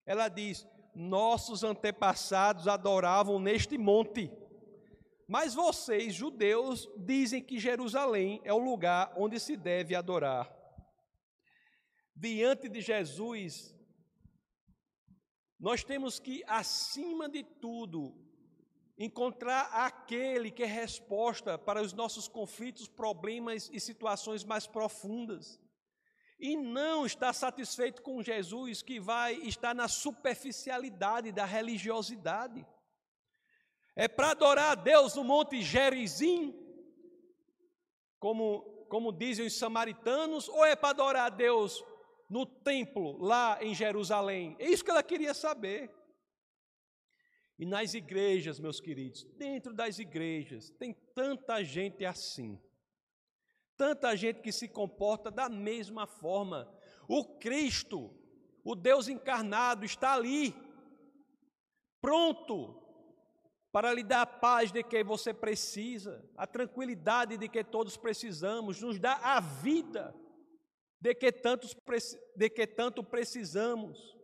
Ela 0.05 0.27
diz: 0.27 0.67
Nossos 0.95 1.63
antepassados 1.63 2.67
adoravam 2.67 3.39
neste 3.39 3.77
monte, 3.77 4.31
mas 5.27 5.53
vocês, 5.53 6.13
judeus, 6.13 6.89
dizem 6.97 7.43
que 7.43 7.59
Jerusalém 7.59 8.41
é 8.43 8.53
o 8.53 8.57
lugar 8.57 9.13
onde 9.15 9.39
se 9.39 9.55
deve 9.55 9.95
adorar. 9.95 10.51
Diante 12.15 12.67
de 12.67 12.81
Jesus, 12.81 13.73
nós 15.59 15.83
temos 15.83 16.19
que, 16.19 16.43
acima 16.47 17.27
de 17.27 17.43
tudo, 17.43 18.15
encontrar 18.97 19.63
aquele 19.73 20.49
que 20.49 20.63
é 20.63 20.65
resposta 20.65 21.57
para 21.57 21.81
os 21.81 21.91
nossos 21.91 22.27
conflitos, 22.27 22.87
problemas 22.87 23.69
e 23.73 23.79
situações 23.79 24.43
mais 24.43 24.65
profundas. 24.65 25.59
E 26.39 26.55
não 26.55 27.05
está 27.05 27.33
satisfeito 27.33 28.01
com 28.01 28.23
Jesus 28.23 28.81
que 28.81 28.99
vai 28.99 29.33
estar 29.35 29.75
na 29.75 29.89
superficialidade 29.89 31.33
da 31.33 31.43
religiosidade. 31.43 32.65
É 33.95 34.07
para 34.07 34.31
adorar 34.31 34.71
a 34.71 34.75
Deus 34.75 35.15
no 35.15 35.25
Monte 35.25 35.61
Gerizim, 35.61 36.55
como, 38.17 38.61
como 38.87 39.11
dizem 39.11 39.45
os 39.45 39.57
samaritanos, 39.57 40.47
ou 40.47 40.65
é 40.65 40.77
para 40.77 40.91
adorar 40.91 41.25
a 41.25 41.35
Deus 41.35 41.83
no 42.29 42.45
templo 42.45 43.17
lá 43.17 43.57
em 43.61 43.73
Jerusalém? 43.73 44.55
É 44.59 44.69
isso 44.69 44.83
que 44.83 44.91
ela 44.91 45.01
queria 45.01 45.33
saber. 45.33 45.91
E 47.57 47.65
nas 47.65 47.93
igrejas, 47.93 48.59
meus 48.59 48.79
queridos, 48.79 49.25
dentro 49.37 49.73
das 49.73 49.99
igrejas, 49.99 50.69
tem 50.69 50.93
tanta 51.13 51.63
gente 51.63 52.05
assim. 52.05 52.61
Tanta 53.75 54.15
gente 54.15 54.41
que 54.41 54.51
se 54.51 54.67
comporta 54.67 55.31
da 55.31 55.49
mesma 55.49 56.05
forma. 56.05 56.71
O 57.07 57.37
Cristo, 57.39 58.13
o 58.63 58.75
Deus 58.75 59.07
encarnado, 59.07 59.83
está 59.83 60.13
ali, 60.13 60.53
pronto 61.99 62.79
para 63.71 63.93
lhe 63.93 64.03
dar 64.03 64.21
a 64.21 64.25
paz 64.25 64.71
de 64.71 64.83
que 64.83 65.03
você 65.03 65.33
precisa, 65.33 66.27
a 66.35 66.47
tranquilidade 66.47 67.37
de 67.37 67.47
que 67.47 67.63
todos 67.63 67.95
precisamos, 67.97 68.81
nos 68.81 68.99
dá 68.99 69.13
a 69.21 69.39
vida 69.39 70.15
de 71.01 71.15
que, 71.15 71.31
tantos, 71.31 71.75
de 72.35 72.49
que 72.49 72.67
tanto 72.67 73.03
precisamos, 73.03 74.17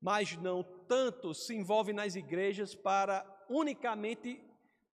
mas 0.00 0.36
não 0.36 0.62
tanto 0.86 1.34
se 1.34 1.54
envolve 1.54 1.92
nas 1.92 2.14
igrejas 2.14 2.74
para 2.74 3.24
unicamente 3.48 4.42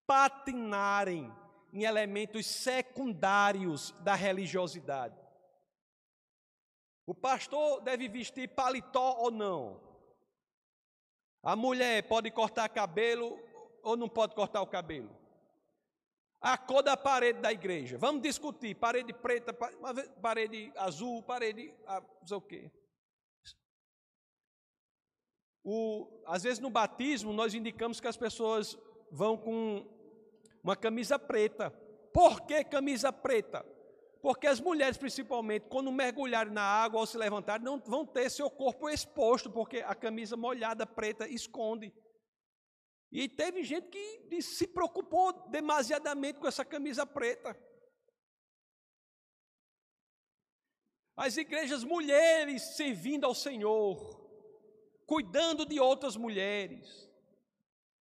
patinarem 0.05 1.31
em 1.73 1.83
elementos 1.83 2.45
secundários 2.45 3.91
da 4.01 4.15
religiosidade. 4.15 5.15
O 7.05 7.13
pastor 7.13 7.81
deve 7.81 8.07
vestir 8.07 8.49
paletó 8.49 9.17
ou 9.19 9.31
não? 9.31 9.81
A 11.43 11.55
mulher 11.55 12.03
pode 12.07 12.31
cortar 12.31 12.67
cabelo 12.69 13.39
ou 13.81 13.95
não 13.95 14.09
pode 14.09 14.35
cortar 14.35 14.61
o 14.61 14.67
cabelo? 14.67 15.16
A 16.39 16.57
cor 16.57 16.83
da 16.83 16.95
parede 16.95 17.39
da 17.39 17.51
igreja. 17.51 17.97
Vamos 17.97 18.21
discutir. 18.21 18.75
Parede 18.75 19.11
preta, 19.13 19.53
parede 20.21 20.71
azul, 20.75 21.23
parede. 21.23 21.73
Não 21.87 22.27
sei 22.27 22.37
o 22.37 22.41
quê. 22.41 22.71
O, 25.63 26.23
às 26.25 26.43
vezes 26.43 26.59
no 26.59 26.69
batismo 26.69 27.33
nós 27.33 27.53
indicamos 27.53 27.99
que 27.99 28.07
as 28.07 28.15
pessoas 28.15 28.77
vão 29.11 29.35
com 29.37 29.85
uma 30.63 30.75
camisa 30.75 31.19
preta. 31.19 31.71
Por 32.13 32.41
que 32.41 32.63
camisa 32.63 33.11
preta? 33.11 33.65
Porque 34.21 34.47
as 34.47 34.59
mulheres, 34.59 34.97
principalmente, 34.97 35.67
quando 35.69 35.91
mergulharem 35.91 36.51
na 36.51 36.61
água 36.61 36.99
ou 36.99 37.05
se 37.05 37.17
levantarem, 37.17 37.63
não 37.63 37.79
vão 37.79 38.05
ter 38.05 38.29
seu 38.29 38.49
corpo 38.49 38.89
exposto, 38.89 39.49
porque 39.49 39.77
a 39.77 39.93
camisa 39.93 40.35
molhada 40.35 40.85
preta 40.85 41.27
esconde. 41.27 41.93
E 43.11 43.29
teve 43.29 43.63
gente 43.63 43.87
que 43.89 44.41
se 44.41 44.67
preocupou 44.67 45.49
demasiadamente 45.49 46.39
com 46.39 46.47
essa 46.47 46.65
camisa 46.65 47.05
preta. 47.05 47.57
As 51.15 51.35
igrejas 51.37 51.83
mulheres 51.83 52.75
servindo 52.75 53.25
ao 53.25 53.33
Senhor, 53.33 53.97
cuidando 55.05 55.65
de 55.65 55.79
outras 55.79 56.15
mulheres. 56.15 57.09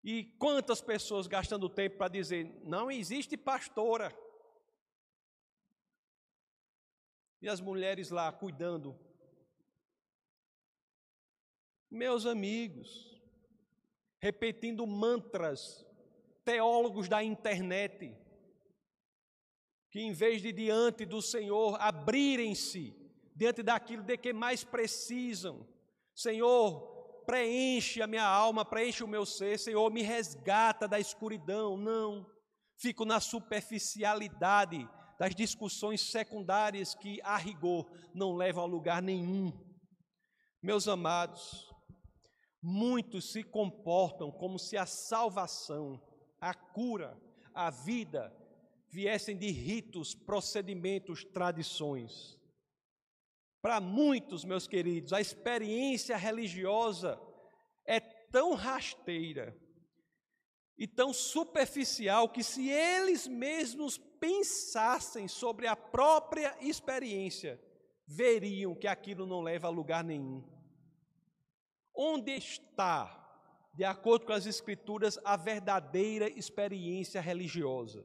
E 0.03 0.25
quantas 0.39 0.81
pessoas 0.81 1.27
gastando 1.27 1.69
tempo 1.69 1.99
para 1.99 2.09
dizer: 2.09 2.45
não 2.65 2.91
existe 2.91 3.37
pastora. 3.37 4.13
E 7.41 7.49
as 7.49 7.61
mulheres 7.61 8.11
lá 8.11 8.33
cuidando. 8.33 8.99
Meus 11.91 12.27
amigos, 12.27 13.14
repetindo 14.25 14.87
mantras, 14.87 15.85
teólogos 16.47 17.11
da 17.11 17.23
internet, 17.23 18.17
que 19.91 20.01
em 20.01 20.15
vez 20.15 20.41
de 20.41 20.51
diante 20.51 21.05
do 21.05 21.21
Senhor 21.21 21.77
abrirem-se 21.79 22.97
diante 23.37 23.63
daquilo 23.63 24.03
de 24.03 24.17
que 24.17 24.33
mais 24.33 24.65
precisam, 24.65 25.69
Senhor, 26.15 27.23
preenche 27.27 28.01
a 28.01 28.07
minha 28.07 28.25
alma, 28.25 28.65
preenche 28.65 29.05
o 29.05 29.09
meu 29.09 29.27
ser, 29.27 29.59
Senhor, 29.59 29.93
me 29.93 30.01
resgata 30.01 30.89
da 30.89 30.99
escuridão. 30.99 31.77
Não, 31.77 32.27
fico 32.79 33.05
na 33.05 33.21
superficialidade 33.21 34.89
das 35.19 35.35
discussões 35.35 36.01
secundárias 36.01 36.95
que, 36.95 37.21
a 37.23 37.37
rigor, 37.37 37.87
não 38.15 38.35
levam 38.35 38.65
a 38.65 38.67
lugar 38.67 39.03
nenhum. 39.03 39.53
Meus 40.63 40.89
amados, 40.89 41.74
muitos 42.65 43.31
se 43.31 43.43
comportam 43.43 44.33
como 44.33 44.59
se 44.59 44.75
a 44.75 44.87
salvação, 44.87 46.03
a 46.41 46.55
cura, 46.55 47.15
a 47.53 47.69
vida 47.69 48.35
viessem 48.89 49.37
de 49.37 49.51
ritos, 49.51 50.15
procedimentos, 50.15 51.25
tradições. 51.25 52.41
Para 53.61 53.81
muitos, 53.83 54.47
meus 54.47 54.67
queridos, 54.67 55.13
a 55.13 55.21
experiência 55.21 56.17
religiosa 56.17 57.21
é 57.87 58.01
tão 58.01 58.55
rasteira 58.55 59.55
e 60.79 60.89
tão 60.89 61.13
superficial 61.13 62.31
que, 62.31 62.43
se 62.43 62.71
eles 62.71 63.29
mesmos 63.29 63.99
pensassem 63.99 65.29
sobre 65.29 65.67
a 65.67 65.77
própria 65.77 66.57
experiência, 66.63 67.61
veriam 68.07 68.75
que 68.75 68.87
aquilo 68.87 69.27
não 69.27 69.43
leva 69.43 69.67
a 69.67 69.71
lugar 69.71 70.03
nenhum. 70.03 70.54
Onde 71.95 72.33
está, 72.33 73.21
de 73.73 73.85
acordo 73.85 74.27
com 74.27 74.33
as 74.33 74.47
Escrituras, 74.47 75.19
a 75.25 75.37
verdadeira 75.37 76.29
experiência 76.29 77.21
religiosa? 77.21 78.05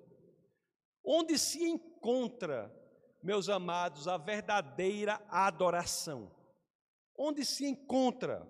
Onde 1.03 1.37
se 1.39 1.63
encontra 1.63 2.71
meus 3.21 3.49
amados, 3.49 4.07
a 4.07 4.17
verdadeira 4.17 5.21
adoração. 5.29 6.31
Onde 7.17 7.45
se 7.45 7.65
encontra? 7.65 8.49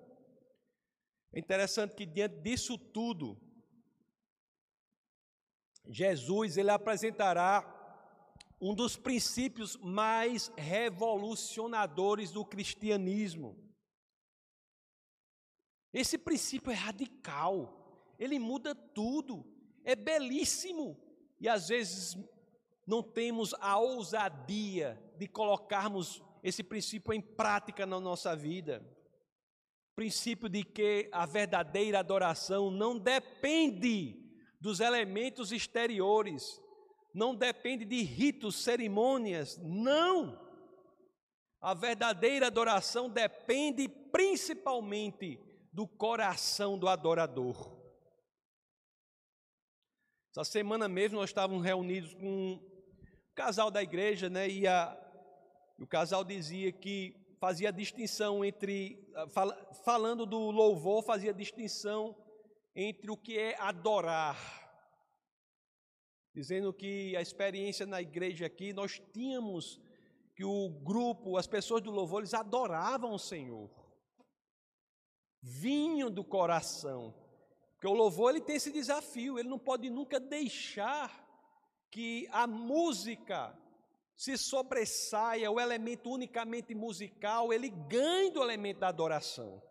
É 1.33 1.39
interessante 1.39 1.95
que 1.95 2.05
diante 2.05 2.39
disso 2.41 2.77
tudo, 2.77 3.39
Jesus 5.87 6.57
ele 6.57 6.69
apresentará 6.69 7.75
um 8.61 8.75
dos 8.75 8.95
princípios 8.95 9.77
mais 9.77 10.51
revolucionadores 10.57 12.31
do 12.31 12.45
cristianismo. 12.45 13.57
Esse 15.93 16.17
princípio 16.17 16.71
é 16.71 16.75
radical, 16.75 18.13
ele 18.19 18.37
muda 18.37 18.75
tudo, 18.75 19.45
é 19.83 19.95
belíssimo 19.95 20.97
e 21.39 21.47
às 21.47 21.69
vezes 21.69 22.17
não 22.85 23.01
temos 23.01 23.53
a 23.59 23.77
ousadia 23.77 25.01
de 25.17 25.27
colocarmos 25.27 26.21
esse 26.43 26.63
princípio 26.63 27.13
em 27.13 27.21
prática 27.21 27.85
na 27.85 27.99
nossa 27.99 28.35
vida. 28.35 28.83
Princípio 29.95 30.47
de 30.47 30.63
que 30.63 31.09
a 31.11 31.25
verdadeira 31.25 31.99
adoração 31.99 32.71
não 32.71 32.97
depende 32.97 34.15
dos 34.61 34.79
elementos 34.79 35.51
exteriores, 35.51 36.61
não 37.13 37.35
depende 37.35 37.83
de 37.83 38.01
ritos, 38.03 38.55
cerimônias, 38.55 39.57
não. 39.57 40.39
A 41.59 41.73
verdadeira 41.73 42.47
adoração 42.47 43.09
depende 43.09 43.87
principalmente 43.87 45.39
do 45.79 45.87
coração 45.87 46.77
do 46.77 46.89
adorador. 46.89 47.73
Essa 50.29 50.43
semana 50.43 50.89
mesmo 50.89 51.17
nós 51.17 51.29
estávamos 51.29 51.63
reunidos 51.63 52.13
com 52.15 52.59
casal 53.33 53.71
da 53.71 53.81
igreja, 53.81 54.29
né, 54.29 54.49
e, 54.49 54.67
a, 54.67 54.93
o 55.79 55.87
casal 55.87 56.25
dizia 56.25 56.69
que 56.73 57.15
fazia 57.39 57.71
distinção 57.71 58.43
entre, 58.43 59.09
ah, 59.15 59.29
fal, 59.29 59.53
falando 59.85 60.25
do 60.25 60.51
louvor, 60.51 61.01
fazia 61.01 61.33
distinção 61.33 62.13
entre 62.75 63.09
o 63.09 63.15
que 63.15 63.39
é 63.39 63.57
adorar. 63.57 64.37
dizendo 66.35 66.73
que 66.73 67.15
a 67.15 67.21
experiência 67.21 67.85
na 67.85 68.01
igreja 68.01 68.47
aqui, 68.47 68.73
nós 68.73 69.01
tínhamos 69.13 69.79
que 70.35 70.43
o 70.43 70.69
grupo, 70.83 71.37
as 71.37 71.47
pessoas 71.47 71.81
do 71.81 71.89
louvor, 71.89 72.19
eles 72.19 72.33
adoravam 72.33 73.13
o 73.13 73.17
Senhor. 73.17 73.78
Vinho 75.41 76.09
do 76.09 76.23
coração. 76.23 77.13
Porque 77.73 77.87
o 77.87 77.93
louvor 77.93 78.31
ele 78.31 78.41
tem 78.41 78.57
esse 78.57 78.71
desafio, 78.71 79.39
ele 79.39 79.47
não 79.47 79.59
pode 79.59 79.89
nunca 79.89 80.19
deixar 80.19 81.25
que 81.89 82.27
a 82.31 82.45
música 82.45 83.57
se 84.15 84.37
sobressaia, 84.37 85.49
o 85.49 85.61
elemento 85.61 86.11
unicamente 86.11 86.75
musical, 86.75 87.53
ele 87.53 87.69
ganhe 87.69 88.31
do 88.31 88.43
elemento 88.43 88.81
da 88.81 88.89
adoração. 88.89 89.63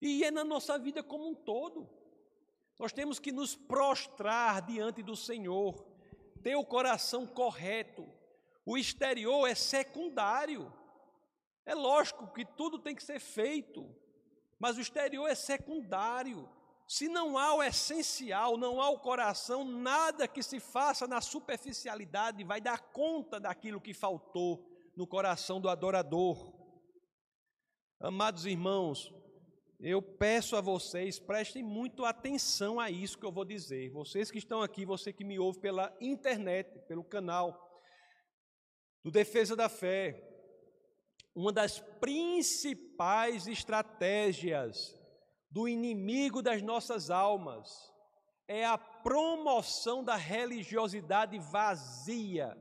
E 0.00 0.22
é 0.24 0.30
na 0.30 0.44
nossa 0.44 0.78
vida 0.78 1.02
como 1.02 1.26
um 1.26 1.34
todo. 1.34 1.88
Nós 2.78 2.92
temos 2.92 3.18
que 3.18 3.32
nos 3.32 3.54
prostrar 3.54 4.60
diante 4.66 5.02
do 5.02 5.16
Senhor, 5.16 5.86
ter 6.42 6.56
o 6.56 6.64
coração 6.64 7.26
correto. 7.26 8.06
O 8.64 8.76
exterior 8.76 9.46
é 9.46 9.54
secundário. 9.54 10.72
É 11.70 11.74
lógico 11.74 12.26
que 12.32 12.44
tudo 12.44 12.80
tem 12.80 12.96
que 12.96 13.02
ser 13.04 13.20
feito, 13.20 13.88
mas 14.58 14.76
o 14.76 14.80
exterior 14.80 15.28
é 15.28 15.36
secundário. 15.36 16.48
Se 16.84 17.08
não 17.08 17.38
há 17.38 17.54
o 17.54 17.62
essencial, 17.62 18.56
não 18.56 18.80
há 18.80 18.90
o 18.90 18.98
coração, 18.98 19.62
nada 19.62 20.26
que 20.26 20.42
se 20.42 20.58
faça 20.58 21.06
na 21.06 21.20
superficialidade 21.20 22.42
vai 22.42 22.60
dar 22.60 22.80
conta 22.90 23.38
daquilo 23.38 23.80
que 23.80 23.94
faltou 23.94 24.68
no 24.96 25.06
coração 25.06 25.60
do 25.60 25.68
adorador. 25.68 26.52
Amados 28.00 28.46
irmãos, 28.46 29.14
eu 29.78 30.02
peço 30.02 30.56
a 30.56 30.60
vocês, 30.60 31.20
prestem 31.20 31.62
muito 31.62 32.04
atenção 32.04 32.80
a 32.80 32.90
isso 32.90 33.16
que 33.16 33.24
eu 33.24 33.30
vou 33.30 33.44
dizer. 33.44 33.90
Vocês 33.90 34.28
que 34.28 34.38
estão 34.38 34.60
aqui, 34.60 34.84
você 34.84 35.12
que 35.12 35.22
me 35.22 35.38
ouve 35.38 35.60
pela 35.60 35.96
internet, 36.00 36.80
pelo 36.88 37.04
canal 37.04 37.80
do 39.04 39.10
Defesa 39.12 39.54
da 39.54 39.68
Fé, 39.68 40.29
uma 41.40 41.52
das 41.52 41.78
principais 41.78 43.46
estratégias 43.46 44.94
do 45.50 45.66
inimigo 45.66 46.42
das 46.42 46.60
nossas 46.60 47.10
almas 47.10 47.90
é 48.46 48.66
a 48.66 48.76
promoção 48.76 50.04
da 50.04 50.16
religiosidade 50.16 51.38
vazia 51.38 52.56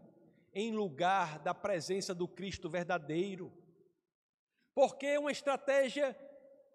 em 0.53 0.71
lugar 0.71 1.39
da 1.39 1.53
presença 1.53 2.15
do 2.15 2.25
Cristo 2.25 2.69
verdadeiro. 2.69 3.51
Porque 4.73 5.07
é 5.07 5.19
uma 5.19 5.31
estratégia 5.31 6.17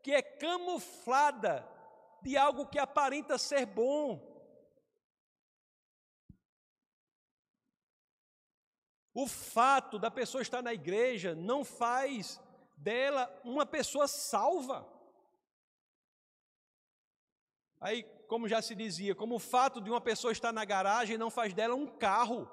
que 0.03 0.12
é 0.12 0.21
camuflada 0.21 1.67
de 2.21 2.37
algo 2.37 2.67
que 2.67 2.79
aparenta 2.79 3.38
ser 3.38 3.64
bom. 3.64 4.34
O 9.14 9.29
fato 9.29 9.96
da 9.96 10.11
pessoa 10.11 10.42
estar 10.42 10.61
na 10.61 10.74
igreja 10.74 11.37
não 11.37 11.64
faz 11.64 12.40
dela 12.77 13.33
uma 13.44 13.64
pessoa 13.64 14.09
salva. 14.09 14.87
Aí, 17.81 18.03
como 18.27 18.48
já 18.48 18.61
se 18.61 18.74
dizia, 18.74 19.14
como 19.14 19.37
o 19.37 19.38
fato 19.38 19.81
de 19.81 19.88
uma 19.88 20.00
pessoa 20.00 20.33
estar 20.33 20.53
na 20.53 20.64
garagem 20.64 21.16
não 21.16 21.31
faz 21.31 21.55
dela 21.55 21.77
um 21.77 21.87
carro. 21.87 22.50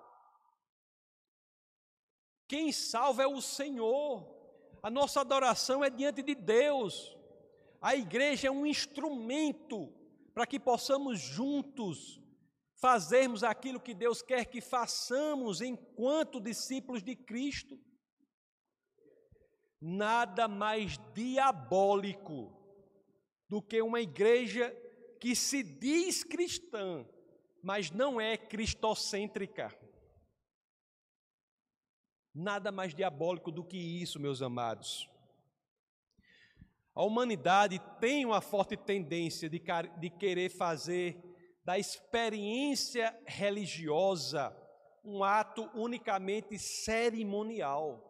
Quem 2.47 2.71
salva 2.71 3.23
é 3.23 3.27
o 3.27 3.41
Senhor. 3.41 4.29
A 4.83 4.89
nossa 4.89 5.21
adoração 5.21 5.83
é 5.83 5.89
diante 5.89 6.21
de 6.21 6.35
Deus. 6.35 7.17
A 7.81 7.95
igreja 7.95 8.49
é 8.49 8.51
um 8.51 8.67
instrumento 8.67 9.91
para 10.33 10.45
que 10.45 10.59
possamos 10.59 11.19
juntos 11.19 12.20
fazermos 12.81 13.43
aquilo 13.43 13.79
que 13.79 13.93
Deus 13.93 14.23
quer 14.23 14.45
que 14.45 14.59
façamos 14.59 15.61
enquanto 15.61 16.41
discípulos 16.41 17.03
de 17.03 17.15
Cristo. 17.15 17.79
Nada 19.79 20.47
mais 20.47 20.97
diabólico 21.13 22.51
do 23.47 23.61
que 23.61 23.81
uma 23.81 24.01
igreja 24.01 24.75
que 25.19 25.35
se 25.35 25.61
diz 25.61 26.23
cristã, 26.23 27.07
mas 27.61 27.91
não 27.91 28.19
é 28.19 28.35
cristocêntrica. 28.35 29.71
Nada 32.33 32.71
mais 32.71 32.95
diabólico 32.95 33.51
do 33.51 33.63
que 33.63 33.77
isso, 33.77 34.19
meus 34.19 34.41
amados. 34.41 35.07
A 36.95 37.03
humanidade 37.03 37.79
tem 37.99 38.25
uma 38.25 38.41
forte 38.41 38.75
tendência 38.75 39.47
de, 39.47 39.61
de 39.99 40.09
querer 40.09 40.49
fazer 40.49 41.30
da 41.63 41.77
experiência 41.77 43.15
religiosa 43.25 44.55
um 45.03 45.23
ato 45.23 45.69
unicamente 45.73 46.57
cerimonial, 46.59 48.07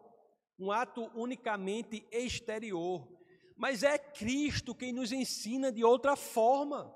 um 0.58 0.70
ato 0.70 1.10
unicamente 1.14 2.06
exterior. 2.10 3.08
Mas 3.56 3.82
é 3.82 3.98
Cristo 3.98 4.74
quem 4.74 4.92
nos 4.92 5.12
ensina 5.12 5.72
de 5.72 5.84
outra 5.84 6.16
forma. 6.16 6.94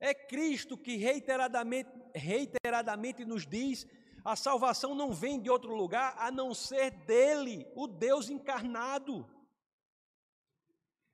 É 0.00 0.12
Cristo 0.12 0.76
que 0.76 0.96
reiteradamente, 0.96 1.90
reiteradamente 2.14 3.24
nos 3.24 3.46
diz: 3.46 3.86
a 4.24 4.34
salvação 4.34 4.94
não 4.94 5.12
vem 5.12 5.40
de 5.40 5.50
outro 5.50 5.74
lugar 5.74 6.14
a 6.18 6.30
não 6.30 6.54
ser 6.54 6.90
dele, 6.90 7.66
o 7.76 7.86
Deus 7.86 8.28
encarnado. 8.28 9.28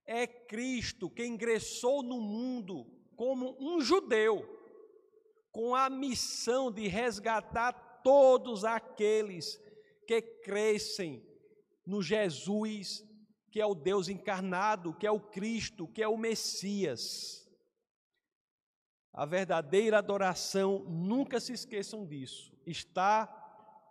É 0.07 0.27
Cristo 0.27 1.11
que 1.11 1.27
ingressou 1.27 2.03
no 2.03 2.18
mundo 2.18 2.98
como 3.18 3.57
um 3.59 3.81
judeu, 3.81 4.48
com 5.50 5.74
a 5.74 5.90
missão 5.90 6.70
de 6.70 6.87
resgatar 6.87 7.72
todos 8.04 8.64
aqueles 8.64 9.61
que 10.07 10.22
crescem 10.22 11.20
no 11.85 12.00
Jesus, 12.00 13.04
que 13.50 13.61
é 13.61 13.66
o 13.66 13.74
Deus 13.74 14.09
encarnado, 14.09 14.94
que 14.94 15.04
é 15.04 15.11
o 15.11 15.18
Cristo, 15.18 15.88
que 15.88 16.00
é 16.00 16.07
o 16.07 16.16
Messias. 16.16 17.44
A 19.12 19.26
verdadeira 19.26 19.98
adoração, 19.98 20.85
nunca 20.85 21.40
se 21.40 21.52
esqueçam 21.52 22.07
disso, 22.07 22.57
está 22.64 23.26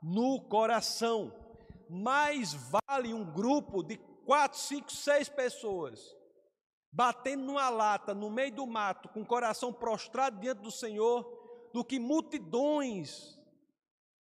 no 0.01 0.39
coração. 0.39 1.37
Mais 1.89 2.53
vale 2.53 3.13
um 3.13 3.29
grupo 3.29 3.83
de 3.83 3.97
quatro, 4.25 4.57
cinco, 4.57 4.89
seis 4.89 5.27
pessoas 5.27 6.16
batendo 6.97 7.43
numa 7.43 7.69
lata 7.69 8.15
no 8.15 8.27
meio 8.27 8.55
do 8.55 8.65
mato, 8.65 9.07
com 9.09 9.21
o 9.21 9.25
coração 9.25 9.71
prostrado 9.71 10.39
diante 10.39 10.63
do 10.63 10.71
Senhor, 10.71 11.69
do 11.71 11.85
que 11.85 11.99
multidões 11.99 13.39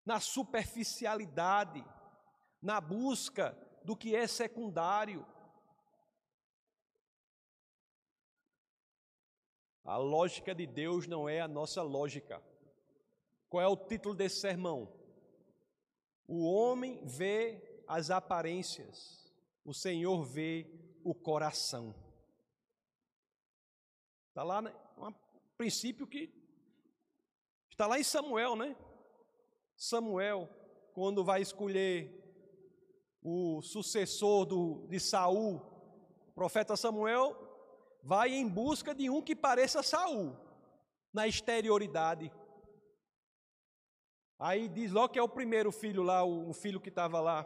na 0.06 0.22
superficialidade, 0.22 1.84
na 2.62 2.80
busca 2.80 3.54
do 3.84 3.98
que 3.98 4.16
é 4.16 4.26
secundário. 4.28 5.26
A 9.84 9.98
lógica 9.98 10.56
de 10.56 10.66
Deus 10.66 11.06
não 11.06 11.28
é 11.28 11.42
a 11.42 11.50
nossa 11.50 11.84
lógica. 11.84 12.42
Qual 13.50 13.62
é 13.62 13.68
o 13.68 13.76
título 13.76 14.16
desse 14.16 14.40
sermão? 14.40 14.90
O 16.26 16.46
homem 16.46 17.06
vê 17.06 17.84
as 17.86 18.10
aparências, 18.10 19.30
o 19.66 19.74
Senhor 19.74 20.24
vê 20.24 20.66
o 21.04 21.14
coração. 21.14 21.94
Está 24.34 24.42
lá, 24.42 24.64
né, 24.64 24.74
um 24.98 25.14
princípio 25.56 26.08
que 26.08 26.34
está 27.70 27.86
lá 27.86 28.00
em 28.00 28.04
Samuel, 28.04 28.56
né? 28.56 28.76
Samuel, 29.78 30.50
quando 30.92 31.24
vai 31.24 31.44
escolher 31.44 32.20
o 33.22 33.62
sucessor 33.62 34.48
do, 34.48 34.88
de 34.88 35.00
Saul, 35.00 35.58
o 36.30 36.32
profeta 36.34 36.76
Samuel 36.76 37.38
vai 38.02 38.34
em 38.34 38.50
busca 38.50 38.96
de 38.96 39.08
um 39.08 39.22
que 39.22 39.36
pareça 39.36 39.84
Saul 39.84 40.36
na 41.14 41.28
exterioridade. 41.28 42.34
Aí 44.40 44.68
diz 44.68 44.92
logo 44.92 45.14
que 45.14 45.20
é 45.20 45.22
o 45.22 45.30
primeiro 45.30 45.72
filho 45.72 46.02
lá, 46.02 46.24
o, 46.24 46.52
filho 46.54 46.82
que 46.82 46.90
estava 46.90 47.22
lá. 47.22 47.46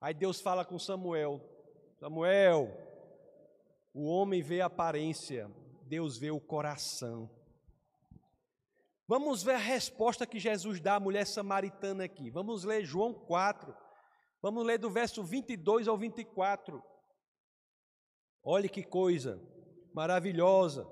Aí 0.00 0.14
Deus 0.14 0.40
fala 0.40 0.64
com 0.64 0.78
Samuel: 0.78 1.40
Samuel, 1.98 2.89
o 3.92 4.04
homem 4.04 4.42
vê 4.42 4.60
a 4.60 4.66
aparência, 4.66 5.50
Deus 5.82 6.16
vê 6.16 6.30
o 6.30 6.40
coração. 6.40 7.30
Vamos 9.06 9.42
ver 9.42 9.54
a 9.54 9.58
resposta 9.58 10.26
que 10.26 10.38
Jesus 10.38 10.80
dá 10.80 10.94
à 10.94 11.00
mulher 11.00 11.26
samaritana 11.26 12.04
aqui. 12.04 12.30
Vamos 12.30 12.62
ler 12.62 12.84
João 12.84 13.12
4. 13.12 13.76
Vamos 14.40 14.64
ler 14.64 14.78
do 14.78 14.88
verso 14.88 15.24
22 15.24 15.88
ao 15.88 15.98
24. 15.98 16.82
Olhe 18.42 18.68
que 18.68 18.84
coisa 18.84 19.42
maravilhosa 19.92 20.86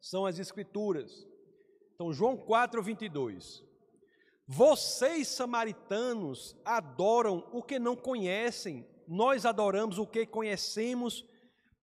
são 0.00 0.26
as 0.26 0.38
Escrituras. 0.38 1.26
Então, 1.94 2.12
João 2.12 2.36
4, 2.36 2.82
22. 2.82 3.64
Vocês, 4.46 5.26
samaritanos, 5.28 6.56
adoram 6.64 7.48
o 7.52 7.62
que 7.62 7.78
não 7.78 7.96
conhecem, 7.96 8.86
nós 9.08 9.44
adoramos 9.44 9.98
o 9.98 10.06
que 10.06 10.24
conhecemos, 10.24 11.24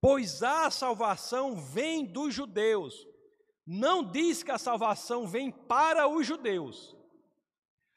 pois 0.03 0.43
a 0.43 0.69
salvação 0.69 1.55
vem 1.55 2.03
dos 2.03 2.33
judeus. 2.33 3.07
não 3.65 4.03
diz 4.03 4.43
que 4.43 4.51
a 4.51 4.57
salvação 4.57 5.25
vem 5.25 5.49
para 5.49 6.09
os 6.09 6.27
judeus. 6.27 6.93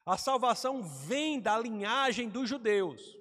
A 0.07 0.16
salvação 0.16 0.85
vem 0.85 1.40
da 1.40 1.59
linhagem 1.59 2.29
dos 2.29 2.49
judeus. 2.49 3.19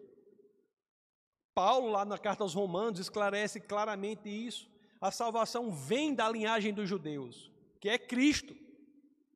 Paulo, 1.55 1.89
lá 1.89 2.05
na 2.05 2.19
carta 2.19 2.43
aos 2.43 2.53
Romanos, 2.53 2.99
esclarece 2.99 3.59
claramente 3.59 4.29
isso. 4.29 4.69
A 5.01 5.09
salvação 5.09 5.71
vem 5.71 6.13
da 6.13 6.29
linhagem 6.29 6.71
dos 6.71 6.87
judeus, 6.87 7.51
que 7.81 7.89
é 7.89 7.97
Cristo. 7.97 8.55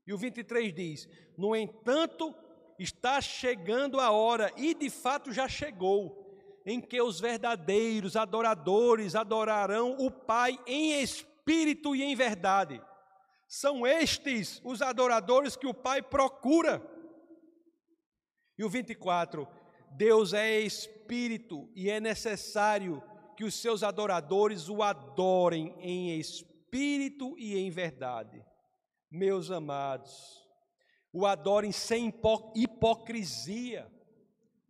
E 0.05 0.13
o 0.13 0.17
23 0.19 0.71
diz: 0.71 1.09
No 1.35 1.55
entanto, 1.55 2.35
está 2.77 3.19
chegando 3.19 3.99
a 3.99 4.11
hora, 4.11 4.53
e 4.55 4.75
de 4.75 4.91
fato 4.91 5.33
já 5.33 5.47
chegou, 5.47 6.28
em 6.65 6.79
que 6.81 7.01
os 7.01 7.19
verdadeiros 7.19 8.15
adoradores 8.15 9.15
adorarão 9.15 9.95
o 9.99 10.11
Pai 10.11 10.59
em 10.67 11.01
espírito 11.01 11.95
e 11.95 12.03
em 12.03 12.15
verdade. 12.15 12.81
São 13.47 13.85
estes 13.85 14.61
os 14.63 14.81
adoradores 14.81 15.55
que 15.55 15.65
o 15.65 15.73
Pai 15.73 16.01
procura. 16.01 16.81
E 18.57 18.63
o 18.63 18.69
24: 18.69 19.47
Deus 19.91 20.33
é 20.33 20.59
espírito 20.59 21.69
e 21.75 21.89
é 21.89 21.99
necessário 21.99 23.01
que 23.35 23.43
os 23.43 23.55
seus 23.55 23.83
adoradores 23.83 24.69
o 24.69 24.83
adorem 24.83 25.73
em 25.79 26.19
espírito 26.19 27.35
e 27.39 27.57
em 27.57 27.71
verdade. 27.71 28.45
Meus 29.09 29.49
amados, 29.49 30.47
o 31.11 31.25
adorem 31.25 31.71
sem 31.71 32.13
hipocrisia. 32.53 33.91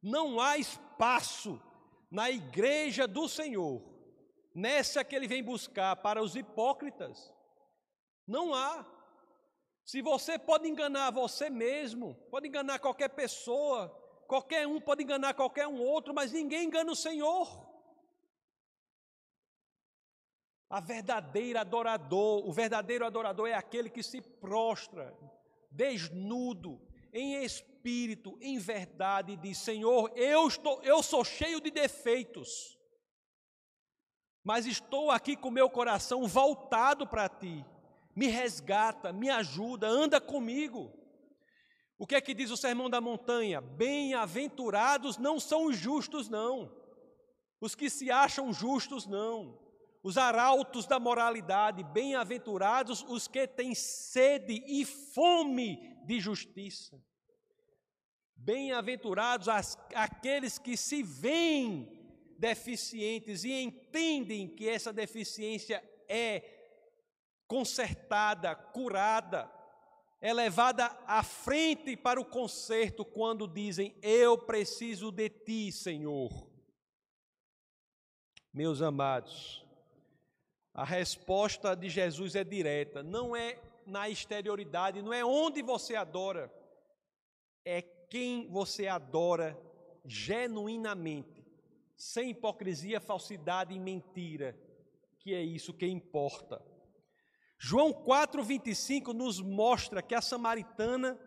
Não 0.01 0.39
há 0.39 0.57
espaço 0.57 1.61
na 2.09 2.29
igreja 2.29 3.07
do 3.07 3.27
Senhor, 3.27 3.81
nessa 4.53 5.03
que 5.03 5.15
ele 5.15 5.27
vem 5.27 5.43
buscar 5.43 5.95
para 5.97 6.21
os 6.21 6.35
hipócritas. 6.35 7.33
Não 8.25 8.53
há. 8.53 8.85
Se 9.85 10.01
você 10.01 10.37
pode 10.37 10.67
enganar 10.67 11.11
você 11.11 11.49
mesmo, 11.49 12.15
pode 12.29 12.47
enganar 12.47 12.79
qualquer 12.79 13.09
pessoa, 13.09 13.89
qualquer 14.27 14.67
um 14.67 14.79
pode 14.79 15.03
enganar 15.03 15.33
qualquer 15.33 15.67
um 15.67 15.81
outro, 15.81 16.13
mas 16.13 16.31
ninguém 16.31 16.65
engana 16.65 16.91
o 16.91 16.95
Senhor. 16.95 17.67
A 20.69 20.79
verdadeira 20.79 21.61
adorador, 21.61 22.47
o 22.47 22.53
verdadeiro 22.53 23.03
adorador 23.03 23.47
é 23.47 23.53
aquele 23.53 23.89
que 23.89 24.03
se 24.03 24.21
prostra 24.21 25.17
desnudo, 25.71 26.79
em 27.11 27.43
espírito, 27.43 27.68
em 28.41 28.57
verdade, 28.57 29.35
diz: 29.37 29.57
Senhor, 29.57 30.11
eu, 30.15 30.47
estou, 30.47 30.81
eu 30.83 31.01
sou 31.01 31.23
cheio 31.23 31.59
de 31.61 31.71
defeitos, 31.71 32.77
mas 34.43 34.65
estou 34.65 35.11
aqui 35.11 35.35
com 35.35 35.49
meu 35.49 35.69
coração 35.69 36.27
voltado 36.27 37.07
para 37.07 37.29
ti. 37.29 37.65
Me 38.15 38.27
resgata, 38.27 39.13
me 39.13 39.29
ajuda, 39.29 39.87
anda 39.87 40.19
comigo. 40.19 40.91
O 41.97 42.07
que 42.07 42.15
é 42.15 42.21
que 42.21 42.33
diz 42.33 42.49
o 42.49 42.57
sermão 42.57 42.89
da 42.89 42.99
montanha? 42.99 43.61
Bem-aventurados 43.61 45.17
não 45.17 45.39
são 45.39 45.65
os 45.65 45.77
justos, 45.77 46.29
não. 46.29 46.73
Os 47.61 47.75
que 47.75 47.89
se 47.89 48.09
acham 48.09 48.53
justos, 48.53 49.05
não 49.05 49.59
os 50.01 50.17
arautos 50.17 50.85
da 50.85 50.99
moralidade, 50.99 51.83
bem-aventurados 51.83 53.03
os 53.07 53.27
que 53.27 53.45
têm 53.45 53.75
sede 53.75 54.63
e 54.65 54.85
fome 54.85 55.97
de 56.05 56.19
justiça. 56.19 57.01
Bem-aventurados 58.41 59.49
aqueles 59.93 60.57
que 60.57 60.77
se 60.77 61.03
veem 61.03 61.99
deficientes 62.37 63.43
e 63.43 63.51
entendem 63.51 64.47
que 64.47 64.67
essa 64.67 64.93
deficiência 64.93 65.83
é 66.07 66.41
consertada, 67.45 68.55
curada, 68.55 69.51
é 70.21 70.33
levada 70.33 70.85
à 71.05 71.21
frente 71.21 71.97
para 71.97 72.19
o 72.19 72.25
conserto 72.25 73.03
quando 73.03 73.45
dizem: 73.45 73.93
Eu 74.01 74.37
preciso 74.37 75.11
de 75.11 75.29
ti, 75.29 75.69
Senhor. 75.71 76.49
Meus 78.53 78.81
amados, 78.81 79.65
a 80.73 80.85
resposta 80.85 81.75
de 81.75 81.89
Jesus 81.89 82.35
é 82.35 82.43
direta, 82.43 83.03
não 83.03 83.35
é 83.35 83.61
na 83.85 84.09
exterioridade, 84.09 85.01
não 85.01 85.11
é 85.11 85.25
onde 85.25 85.61
você 85.61 85.95
adora, 85.95 86.49
é 87.65 87.98
quem 88.09 88.47
você 88.49 88.87
adora 88.87 89.59
genuinamente, 90.05 91.45
sem 91.95 92.31
hipocrisia, 92.31 92.99
falsidade 92.99 93.73
e 93.73 93.79
mentira, 93.79 94.57
que 95.19 95.33
é 95.33 95.41
isso 95.41 95.73
que 95.73 95.85
importa. 95.85 96.63
João 97.57 97.91
4,25 97.91 99.13
nos 99.13 99.41
mostra 99.41 100.01
que 100.01 100.15
a 100.15 100.21
samaritana 100.21 101.19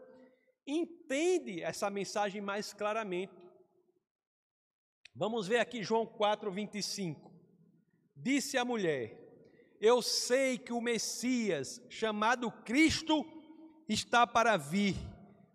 entende 0.67 1.63
essa 1.63 1.91
mensagem 1.91 2.41
mais 2.41 2.73
claramente. 2.73 3.51
Vamos 5.15 5.47
ver 5.47 5.59
aqui 5.59 5.83
João 5.83 6.07
4,25. 6.07 7.31
Disse 8.17 8.57
a 8.57 8.65
mulher: 8.65 9.23
eu 9.83 10.01
sei 10.01 10.59
que 10.59 10.73
o 10.73 10.81
Messias, 10.81 11.83
chamado 11.91 12.53
Cristo, 12.53 13.27
está 13.89 14.25
para 14.25 14.57
vir. 14.57 14.95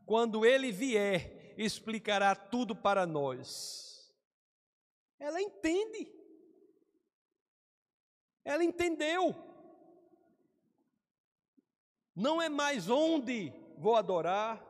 Quando 0.07 0.45
ele 0.45 0.71
vier, 0.71 1.53
explicará 1.57 2.33
tudo 2.33 2.73
para 2.73 3.05
nós. 3.05 4.09
Ela 5.19 5.41
entende. 5.41 6.09
Ela 8.45 8.63
entendeu. 8.63 9.35
Não 12.15 12.41
é 12.41 12.47
mais 12.47 12.89
onde 12.89 13.51
vou 13.77 13.97
adorar, 13.97 14.65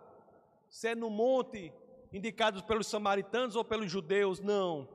se 0.68 0.90
é 0.90 0.96
no 0.96 1.10
monte 1.10 1.72
indicado 2.12 2.64
pelos 2.64 2.88
samaritanos 2.88 3.56
ou 3.56 3.64
pelos 3.64 3.92
judeus, 3.92 4.40
não. 4.40 4.90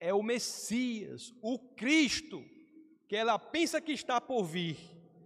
É 0.00 0.12
o 0.12 0.24
Messias, 0.24 1.32
o 1.40 1.56
Cristo 1.56 2.44
que 3.06 3.14
ela 3.14 3.38
pensa 3.38 3.80
que 3.80 3.92
está 3.92 4.20
por 4.20 4.42
vir, 4.42 4.76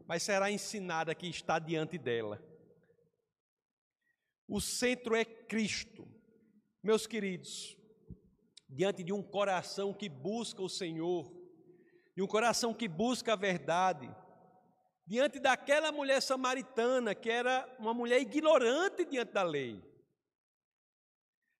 mas 0.06 0.22
será 0.22 0.50
ensinada 0.50 1.14
que 1.14 1.26
está 1.26 1.58
diante 1.58 1.96
dela. 1.96 2.47
O 4.48 4.60
centro 4.60 5.14
é 5.14 5.24
Cristo. 5.24 6.08
Meus 6.82 7.06
queridos, 7.06 7.76
diante 8.68 9.04
de 9.04 9.12
um 9.12 9.22
coração 9.22 9.92
que 9.92 10.08
busca 10.08 10.62
o 10.62 10.68
Senhor, 10.68 11.30
de 12.16 12.22
um 12.22 12.26
coração 12.26 12.72
que 12.72 12.88
busca 12.88 13.34
a 13.34 13.36
verdade, 13.36 14.08
diante 15.06 15.38
daquela 15.38 15.92
mulher 15.92 16.22
samaritana 16.22 17.14
que 17.14 17.30
era 17.30 17.68
uma 17.78 17.92
mulher 17.92 18.20
ignorante 18.20 19.04
diante 19.04 19.32
da 19.32 19.42
lei, 19.42 19.82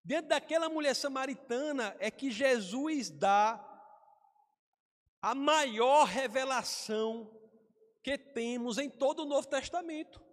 diante 0.02 0.28
daquela 0.28 0.70
mulher 0.70 0.94
samaritana 0.94 1.94
é 2.00 2.10
que 2.10 2.30
Jesus 2.30 3.10
dá 3.10 3.64
a 5.20 5.34
maior 5.34 6.06
revelação 6.06 7.30
que 8.02 8.16
temos 8.16 8.78
em 8.78 8.88
todo 8.88 9.24
o 9.24 9.26
Novo 9.26 9.46
Testamento. 9.46 10.27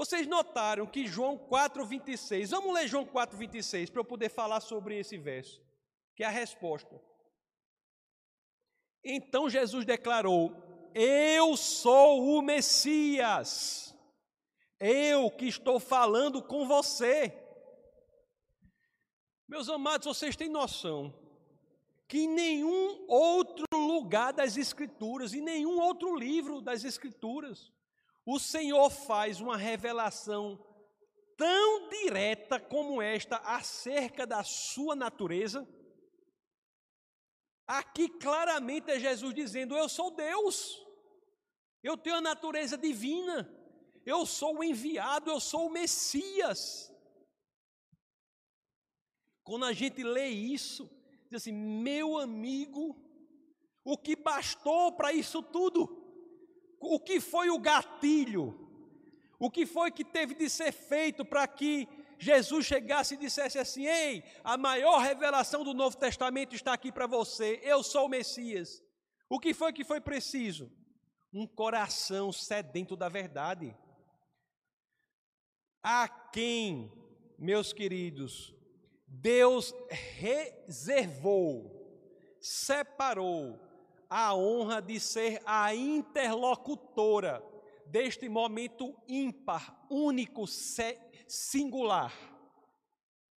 Vocês 0.00 0.26
notaram 0.26 0.86
que 0.86 1.06
João 1.06 1.36
4,26, 1.36 2.48
vamos 2.48 2.72
ler 2.72 2.88
João 2.88 3.04
4,26 3.04 3.90
para 3.90 4.00
eu 4.00 4.04
poder 4.04 4.30
falar 4.30 4.60
sobre 4.60 4.98
esse 4.98 5.18
verso, 5.18 5.60
que 6.16 6.24
é 6.24 6.26
a 6.26 6.30
resposta. 6.30 6.98
Então 9.04 9.50
Jesus 9.50 9.84
declarou: 9.84 10.56
Eu 10.94 11.54
sou 11.54 12.24
o 12.24 12.40
Messias, 12.40 13.94
eu 14.78 15.30
que 15.30 15.44
estou 15.44 15.78
falando 15.78 16.42
com 16.42 16.66
você. 16.66 17.38
Meus 19.46 19.68
amados, 19.68 20.06
vocês 20.06 20.34
têm 20.34 20.48
noção 20.48 21.14
que 22.08 22.20
em 22.20 22.28
nenhum 22.28 23.04
outro 23.06 23.66
lugar 23.74 24.32
das 24.32 24.56
Escrituras, 24.56 25.34
em 25.34 25.42
nenhum 25.42 25.78
outro 25.78 26.16
livro 26.16 26.62
das 26.62 26.84
Escrituras, 26.84 27.70
o 28.24 28.38
Senhor 28.38 28.90
faz 28.90 29.40
uma 29.40 29.56
revelação 29.56 30.58
tão 31.36 31.88
direta 31.88 32.60
como 32.60 33.00
esta 33.00 33.36
acerca 33.38 34.26
da 34.26 34.44
sua 34.44 34.94
natureza. 34.94 35.66
Aqui 37.66 38.08
claramente 38.08 38.90
é 38.90 39.00
Jesus 39.00 39.34
dizendo: 39.34 39.76
Eu 39.76 39.88
sou 39.88 40.10
Deus, 40.10 40.84
eu 41.82 41.96
tenho 41.96 42.16
a 42.16 42.20
natureza 42.20 42.76
divina, 42.76 43.48
eu 44.04 44.26
sou 44.26 44.58
o 44.58 44.64
enviado, 44.64 45.30
eu 45.30 45.40
sou 45.40 45.66
o 45.66 45.72
Messias. 45.72 46.90
Quando 49.42 49.64
a 49.64 49.72
gente 49.72 50.02
lê 50.02 50.28
isso, 50.28 50.88
diz 51.30 51.42
assim: 51.42 51.52
meu 51.52 52.18
amigo, 52.18 52.96
o 53.84 53.96
que 53.96 54.14
bastou 54.14 54.92
para 54.92 55.12
isso 55.12 55.42
tudo? 55.42 55.99
O 56.80 56.98
que 56.98 57.20
foi 57.20 57.50
o 57.50 57.58
gatilho? 57.58 58.58
O 59.38 59.50
que 59.50 59.66
foi 59.66 59.90
que 59.90 60.04
teve 60.04 60.34
de 60.34 60.48
ser 60.48 60.72
feito 60.72 61.24
para 61.24 61.46
que 61.46 61.86
Jesus 62.18 62.66
chegasse 62.66 63.14
e 63.14 63.18
dissesse 63.18 63.58
assim: 63.58 63.86
Ei, 63.86 64.24
a 64.42 64.56
maior 64.56 64.98
revelação 64.98 65.62
do 65.62 65.74
Novo 65.74 65.96
Testamento 65.96 66.54
está 66.54 66.72
aqui 66.72 66.90
para 66.90 67.06
você, 67.06 67.60
eu 67.62 67.82
sou 67.82 68.06
o 68.06 68.08
Messias. 68.08 68.82
O 69.28 69.38
que 69.38 69.52
foi 69.54 69.72
que 69.72 69.84
foi 69.84 70.00
preciso? 70.00 70.72
Um 71.32 71.46
coração 71.46 72.32
sedento 72.32 72.96
da 72.96 73.08
verdade. 73.08 73.76
A 75.82 76.08
quem, 76.08 76.92
meus 77.38 77.72
queridos, 77.72 78.54
Deus 79.06 79.74
reservou, 79.88 81.70
separou 82.40 83.69
a 84.10 84.34
honra 84.34 84.82
de 84.82 84.98
ser 84.98 85.40
a 85.46 85.72
interlocutora 85.72 87.42
deste 87.86 88.28
momento 88.28 88.94
ímpar, 89.08 89.86
único, 89.88 90.44
singular. 91.28 92.12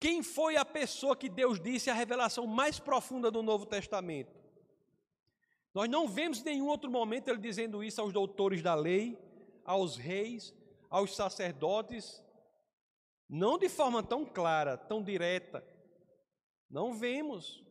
Quem 0.01 0.23
foi 0.23 0.57
a 0.57 0.65
pessoa 0.65 1.15
que 1.15 1.29
Deus 1.29 1.61
disse 1.61 1.91
a 1.91 1.95
revelação 1.95 2.47
mais 2.47 2.81
profunda 2.81 3.31
do 3.31 3.43
Novo 3.43 3.67
Testamento? 3.67 4.43
Nós 5.75 5.89
não 5.89 6.09
vemos 6.09 6.41
em 6.41 6.45
nenhum 6.45 6.67
outro 6.67 6.91
momento 6.91 7.29
ele 7.29 7.39
dizendo 7.39 7.85
isso 7.85 8.01
aos 8.01 8.13
doutores 8.13 8.63
da 8.63 8.75
lei, 8.75 9.19
aos 9.65 9.97
reis, 9.97 10.55
aos 10.91 11.15
sacerdotes, 11.15 12.23
não 13.29 13.57
de 13.57 13.69
forma 13.69 14.03
tão 14.03 14.27
clara, 14.27 14.77
tão 14.77 15.03
direta. 15.03 15.65
Não 16.69 16.93
vemos. 16.93 17.65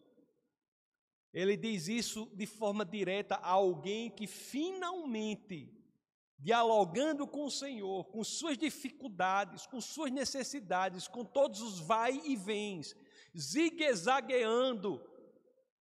Ele 1.33 1.55
diz 1.55 1.87
isso 1.87 2.29
de 2.35 2.45
forma 2.45 2.83
direta 2.83 3.35
a 3.35 3.51
alguém 3.51 4.09
que 4.09 4.27
finalmente, 4.27 5.73
dialogando 6.37 7.25
com 7.25 7.45
o 7.45 7.51
Senhor, 7.51 8.05
com 8.05 8.23
suas 8.23 8.57
dificuldades, 8.57 9.65
com 9.65 9.79
suas 9.79 10.11
necessidades, 10.11 11.07
com 11.07 11.23
todos 11.23 11.61
os 11.61 11.79
vai 11.79 12.21
e 12.25 12.35
vens, 12.35 12.95
zigue-zagueando 13.37 15.01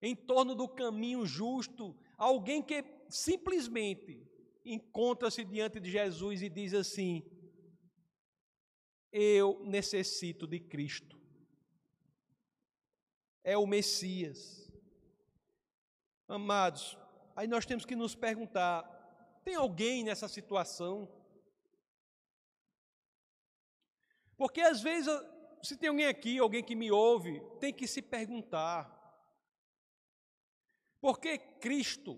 em 0.01 0.15
torno 0.15 0.55
do 0.55 0.67
caminho 0.67 1.25
justo, 1.25 1.95
alguém 2.17 2.63
que 2.63 2.83
simplesmente 3.09 4.25
encontra-se 4.63 5.43
diante 5.43 5.79
de 5.79 5.91
Jesus 5.91 6.41
e 6.41 6.49
diz 6.49 6.73
assim: 6.73 7.23
Eu 9.11 9.61
necessito 9.65 10.47
de 10.47 10.59
Cristo. 10.59 11.19
É 13.43 13.57
o 13.57 13.67
Messias. 13.67 14.60
Amados, 16.31 16.97
aí 17.35 17.45
nós 17.45 17.65
temos 17.65 17.83
que 17.83 17.93
nos 17.93 18.15
perguntar: 18.15 18.83
tem 19.43 19.53
alguém 19.53 20.01
nessa 20.01 20.29
situação? 20.29 21.11
Porque 24.37 24.61
às 24.61 24.81
vezes, 24.81 25.11
se 25.61 25.75
tem 25.75 25.89
alguém 25.89 26.05
aqui, 26.05 26.39
alguém 26.39 26.63
que 26.63 26.73
me 26.73 26.89
ouve, 26.89 27.41
tem 27.59 27.73
que 27.73 27.85
se 27.85 28.01
perguntar: 28.01 28.89
porque 31.01 31.37
Cristo, 31.37 32.17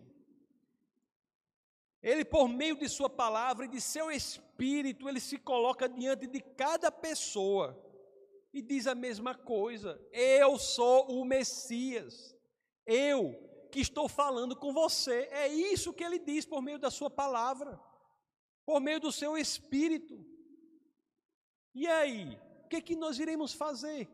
Ele, 2.00 2.24
por 2.24 2.48
meio 2.48 2.78
de 2.78 2.88
Sua 2.88 3.10
palavra 3.10 3.66
e 3.66 3.70
de 3.70 3.82
seu 3.82 4.12
Espírito, 4.12 5.10
Ele 5.10 5.20
se 5.20 5.40
coloca 5.40 5.90
diante 5.90 6.28
de 6.28 6.40
cada 6.40 6.92
pessoa 6.92 7.76
e 8.54 8.62
diz 8.62 8.86
a 8.86 8.94
mesma 8.94 9.34
coisa: 9.34 10.00
Eu 10.12 10.60
sou 10.60 11.20
o 11.20 11.26
Messias, 11.26 12.38
eu 12.86 13.52
que 13.74 13.80
estou 13.80 14.08
falando 14.08 14.56
com 14.56 14.72
você. 14.72 15.28
É 15.32 15.48
isso 15.48 15.92
que 15.92 16.04
Ele 16.04 16.20
diz 16.20 16.46
por 16.46 16.62
meio 16.62 16.78
da 16.78 16.92
Sua 16.92 17.10
palavra, 17.10 17.82
por 18.64 18.80
meio 18.80 19.00
do 19.00 19.12
seu 19.12 19.36
Espírito. 19.36 20.24
E 21.74 21.88
aí, 21.88 22.40
o 22.64 22.68
que, 22.68 22.76
é 22.76 22.82
que 22.82 22.96
nós 22.96 23.18
iremos 23.18 23.52
fazer? 23.52 24.08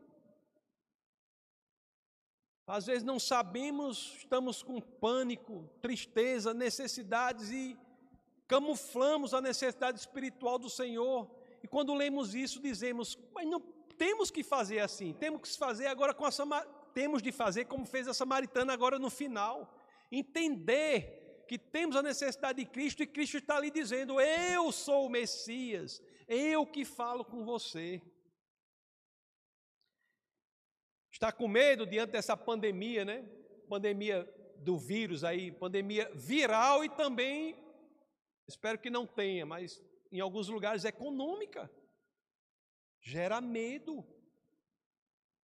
Às 2.66 2.86
vezes 2.86 3.04
não 3.04 3.20
sabemos, 3.20 4.16
estamos 4.20 4.64
com 4.64 4.80
pânico, 4.80 5.70
tristeza, 5.82 6.54
necessidades 6.54 7.50
e 7.52 7.78
camuflamos 8.48 9.34
a 9.34 9.42
necessidade 9.42 10.00
espiritual 10.00 10.58
do 10.58 10.70
Senhor. 10.70 11.30
E 11.62 11.68
quando 11.68 11.94
lemos 11.94 12.34
isso, 12.34 12.62
dizemos: 12.62 13.18
Mas 13.34 13.46
não 13.46 13.60
temos 13.98 14.32
que 14.32 14.42
fazer 14.42 14.80
assim, 14.80 15.12
temos 15.12 15.42
que 15.42 15.58
fazer 15.58 15.88
agora 15.88 16.14
com 16.14 16.24
a 16.24 16.32
temos 17.00 17.22
de 17.22 17.32
fazer 17.32 17.64
como 17.64 17.86
fez 17.86 18.10
a 18.10 18.14
samaritana 18.14 18.74
agora 18.74 19.00
no 19.00 19.10
final. 19.10 19.74
Entender 20.12 21.46
que 21.48 21.58
temos 21.58 21.96
a 21.96 22.04
necessidade 22.04 22.62
de 22.62 22.70
Cristo 22.70 23.02
e 23.02 23.08
Cristo 23.08 23.38
está 23.38 23.56
ali 23.56 23.72
dizendo: 23.72 24.20
Eu 24.20 24.70
sou 24.70 25.06
o 25.06 25.10
Messias, 25.10 26.04
eu 26.28 26.66
que 26.68 26.84
falo 26.84 27.24
com 27.24 27.46
você. 27.46 28.02
Está 31.10 31.32
com 31.32 31.48
medo 31.48 31.86
diante 31.86 32.12
dessa 32.12 32.36
pandemia, 32.36 33.06
né? 33.06 33.24
Pandemia 33.70 34.26
do 34.58 34.78
vírus 34.78 35.24
aí, 35.24 35.54
pandemia 35.54 36.12
viral 36.14 36.84
e 36.84 36.90
também, 36.90 37.56
espero 38.46 38.78
que 38.78 38.90
não 38.90 39.08
tenha, 39.08 39.46
mas 39.46 39.82
em 40.12 40.20
alguns 40.20 40.50
lugares 40.50 40.84
econômica. 40.84 41.72
Gera 43.00 43.40
medo. 43.40 44.06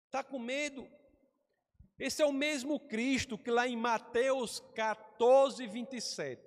Está 0.07 0.23
com 0.23 0.39
medo? 0.39 0.89
Esse 2.05 2.21
é 2.21 2.25
o 2.25 2.33
mesmo 2.33 2.81
Cristo 2.81 3.37
que 3.37 3.49
lá 3.49 3.65
em 3.65 3.77
Mateus 3.77 4.59
14, 4.75 5.65
27 5.65 6.43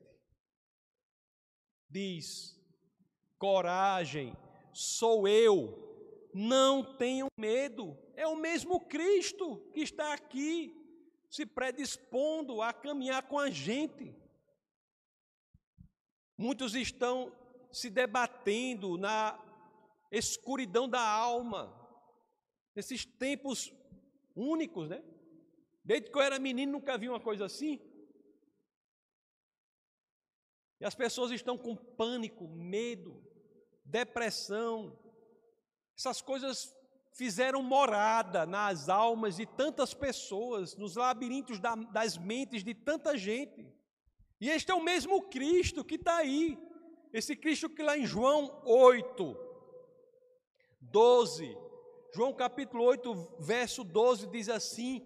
diz: 1.88 2.60
Coragem, 3.38 4.36
sou 4.74 5.26
eu, 5.26 6.28
não 6.34 6.98
tenham 6.98 7.28
medo. 7.38 7.96
É 8.14 8.26
o 8.26 8.36
mesmo 8.36 8.80
Cristo 8.80 9.56
que 9.72 9.80
está 9.80 10.12
aqui 10.12 10.74
se 11.30 11.46
predispondo 11.46 12.60
a 12.60 12.70
caminhar 12.70 13.22
com 13.22 13.38
a 13.38 13.48
gente. 13.48 14.14
Muitos 16.36 16.74
estão 16.74 17.34
se 17.72 17.88
debatendo 17.88 18.98
na 18.98 19.42
escuridão 20.12 20.86
da 20.86 21.00
alma, 21.00 21.74
nesses 22.74 23.06
tempos 23.06 23.72
únicos, 24.34 24.90
né? 24.90 25.02
Desde 25.86 26.10
que 26.10 26.18
eu 26.18 26.22
era 26.22 26.40
menino 26.40 26.72
nunca 26.72 26.98
vi 26.98 27.08
uma 27.08 27.20
coisa 27.20 27.44
assim. 27.44 27.80
E 30.80 30.84
as 30.84 30.96
pessoas 30.96 31.30
estão 31.30 31.56
com 31.56 31.76
pânico, 31.76 32.48
medo, 32.48 33.24
depressão. 33.84 34.98
Essas 35.96 36.20
coisas 36.20 36.74
fizeram 37.12 37.62
morada 37.62 38.44
nas 38.44 38.88
almas 38.88 39.36
de 39.36 39.46
tantas 39.46 39.94
pessoas, 39.94 40.76
nos 40.76 40.96
labirintos 40.96 41.60
da, 41.60 41.76
das 41.76 42.18
mentes 42.18 42.64
de 42.64 42.74
tanta 42.74 43.16
gente. 43.16 43.72
E 44.40 44.50
este 44.50 44.72
é 44.72 44.74
o 44.74 44.82
mesmo 44.82 45.22
Cristo 45.28 45.84
que 45.84 45.94
está 45.94 46.16
aí. 46.16 46.58
Esse 47.12 47.36
Cristo 47.36 47.70
que 47.70 47.82
lá 47.84 47.96
em 47.96 48.04
João 48.04 48.60
8, 48.66 49.36
12, 50.80 51.56
João 52.12 52.34
capítulo 52.34 52.82
8, 52.82 53.36
verso 53.38 53.84
12, 53.84 54.26
diz 54.26 54.48
assim: 54.48 55.00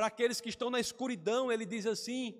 para 0.00 0.06
aqueles 0.06 0.40
que 0.40 0.48
estão 0.48 0.70
na 0.70 0.80
escuridão, 0.80 1.52
ele 1.52 1.66
diz 1.66 1.84
assim: 1.84 2.34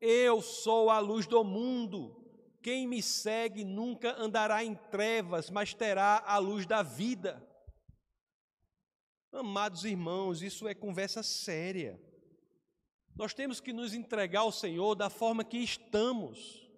Eu 0.00 0.42
sou 0.42 0.90
a 0.90 0.98
luz 0.98 1.24
do 1.24 1.44
mundo. 1.44 2.20
Quem 2.60 2.84
me 2.84 3.00
segue 3.00 3.62
nunca 3.62 4.20
andará 4.20 4.64
em 4.64 4.74
trevas, 4.74 5.48
mas 5.48 5.72
terá 5.72 6.24
a 6.26 6.36
luz 6.38 6.66
da 6.66 6.82
vida. 6.82 7.40
Amados 9.30 9.84
irmãos, 9.84 10.42
isso 10.42 10.66
é 10.66 10.74
conversa 10.74 11.22
séria. 11.22 11.96
Nós 13.14 13.32
temos 13.32 13.60
que 13.60 13.72
nos 13.72 13.94
entregar 13.94 14.40
ao 14.40 14.50
Senhor 14.50 14.96
da 14.96 15.08
forma 15.08 15.44
que 15.44 15.58
estamos, 15.58 16.68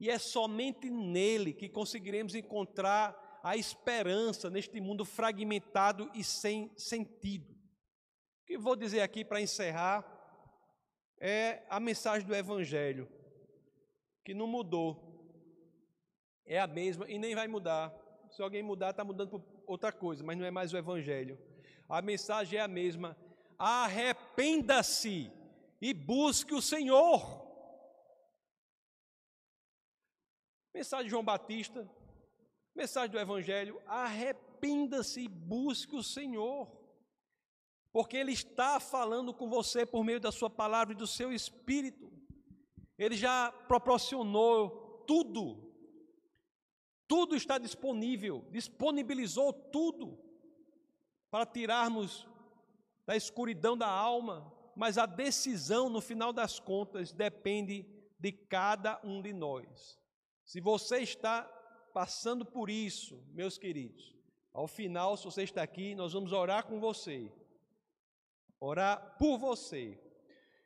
e 0.00 0.08
é 0.08 0.18
somente 0.18 0.88
nele 0.88 1.52
que 1.52 1.68
conseguiremos 1.68 2.34
encontrar 2.34 3.38
a 3.44 3.54
esperança 3.54 4.48
neste 4.48 4.80
mundo 4.80 5.04
fragmentado 5.04 6.10
e 6.14 6.24
sem 6.24 6.72
sentido. 6.74 7.57
Que 8.48 8.56
vou 8.56 8.74
dizer 8.74 9.02
aqui 9.02 9.26
para 9.26 9.42
encerrar 9.42 10.02
é 11.20 11.66
a 11.68 11.78
mensagem 11.78 12.26
do 12.26 12.34
Evangelho, 12.34 13.06
que 14.24 14.32
não 14.32 14.46
mudou, 14.46 15.04
é 16.46 16.58
a 16.58 16.66
mesma 16.66 17.06
e 17.10 17.18
nem 17.18 17.34
vai 17.34 17.46
mudar. 17.46 17.94
Se 18.30 18.40
alguém 18.40 18.62
mudar, 18.62 18.88
está 18.88 19.04
mudando 19.04 19.32
por 19.32 19.44
outra 19.66 19.92
coisa, 19.92 20.24
mas 20.24 20.38
não 20.38 20.46
é 20.46 20.50
mais 20.50 20.72
o 20.72 20.78
Evangelho. 20.78 21.38
A 21.86 22.00
mensagem 22.00 22.58
é 22.58 22.62
a 22.62 22.66
mesma: 22.66 23.14
arrependa-se 23.58 25.30
e 25.78 25.92
busque 25.92 26.54
o 26.54 26.62
Senhor. 26.62 27.46
Mensagem 30.72 31.04
de 31.04 31.10
João 31.10 31.22
Batista, 31.22 31.86
mensagem 32.74 33.10
do 33.10 33.20
Evangelho: 33.20 33.78
arrependa-se 33.86 35.20
e 35.20 35.28
busque 35.28 35.94
o 35.94 36.02
Senhor, 36.02 36.77
porque 37.92 38.16
Ele 38.16 38.32
está 38.32 38.78
falando 38.78 39.32
com 39.32 39.48
você 39.48 39.86
por 39.86 40.04
meio 40.04 40.20
da 40.20 40.30
Sua 40.30 40.50
palavra 40.50 40.94
e 40.94 40.96
do 40.96 41.06
seu 41.06 41.32
Espírito. 41.32 42.12
Ele 42.98 43.16
já 43.16 43.52
proporcionou 43.66 45.04
tudo, 45.06 45.72
tudo 47.06 47.36
está 47.36 47.56
disponível, 47.58 48.44
disponibilizou 48.50 49.52
tudo 49.52 50.18
para 51.30 51.46
tirarmos 51.46 52.26
da 53.06 53.16
escuridão 53.16 53.76
da 53.76 53.88
alma, 53.88 54.52
mas 54.76 54.98
a 54.98 55.06
decisão, 55.06 55.88
no 55.88 56.00
final 56.00 56.32
das 56.32 56.60
contas, 56.60 57.12
depende 57.12 57.86
de 58.18 58.32
cada 58.32 59.00
um 59.02 59.22
de 59.22 59.32
nós. 59.32 59.98
Se 60.44 60.60
você 60.60 60.98
está 60.98 61.42
passando 61.94 62.44
por 62.44 62.68
isso, 62.68 63.22
meus 63.32 63.56
queridos, 63.56 64.14
ao 64.52 64.66
final, 64.66 65.16
se 65.16 65.24
você 65.24 65.42
está 65.42 65.62
aqui, 65.62 65.94
nós 65.94 66.12
vamos 66.12 66.32
orar 66.32 66.66
com 66.66 66.80
você, 66.80 67.32
orar 68.60 69.16
por 69.18 69.38
você. 69.38 69.98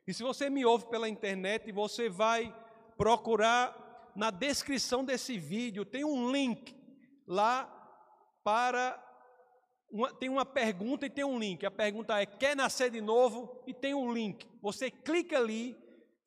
E 0.07 0.13
se 0.13 0.23
você 0.23 0.49
me 0.49 0.65
ouve 0.65 0.87
pela 0.89 1.07
internet, 1.07 1.71
você 1.71 2.09
vai 2.09 2.53
procurar 2.97 4.11
na 4.15 4.29
descrição 4.29 5.03
desse 5.03 5.37
vídeo, 5.37 5.85
tem 5.85 6.03
um 6.03 6.31
link 6.31 6.75
lá 7.27 7.65
para. 8.43 9.01
Uma, 9.89 10.11
tem 10.11 10.27
uma 10.27 10.45
pergunta 10.45 11.05
e 11.05 11.09
tem 11.09 11.23
um 11.23 11.37
link. 11.37 11.65
A 11.65 11.71
pergunta 11.71 12.19
é: 12.19 12.25
quer 12.25 12.55
nascer 12.55 12.89
de 12.89 13.01
novo? 13.01 13.63
E 13.67 13.73
tem 13.73 13.93
um 13.93 14.11
link. 14.11 14.47
Você 14.61 14.89
clica 14.89 15.37
ali, 15.37 15.77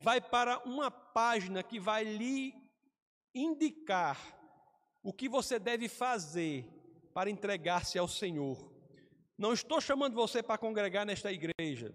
vai 0.01 0.21
para 0.21 0.59
uma 0.65 0.89
página 0.89 1.61
que 1.61 1.79
vai 1.79 2.03
lhe 2.03 2.53
indicar 3.33 4.17
o 5.03 5.13
que 5.13 5.29
você 5.29 5.59
deve 5.59 5.87
fazer 5.87 6.65
para 7.13 7.29
entregar-se 7.29 7.97
ao 7.97 8.07
Senhor. 8.07 8.76
Não 9.37 9.53
estou 9.53 9.79
chamando 9.79 10.15
você 10.15 10.41
para 10.41 10.57
congregar 10.57 11.05
nesta 11.05 11.31
igreja. 11.31 11.93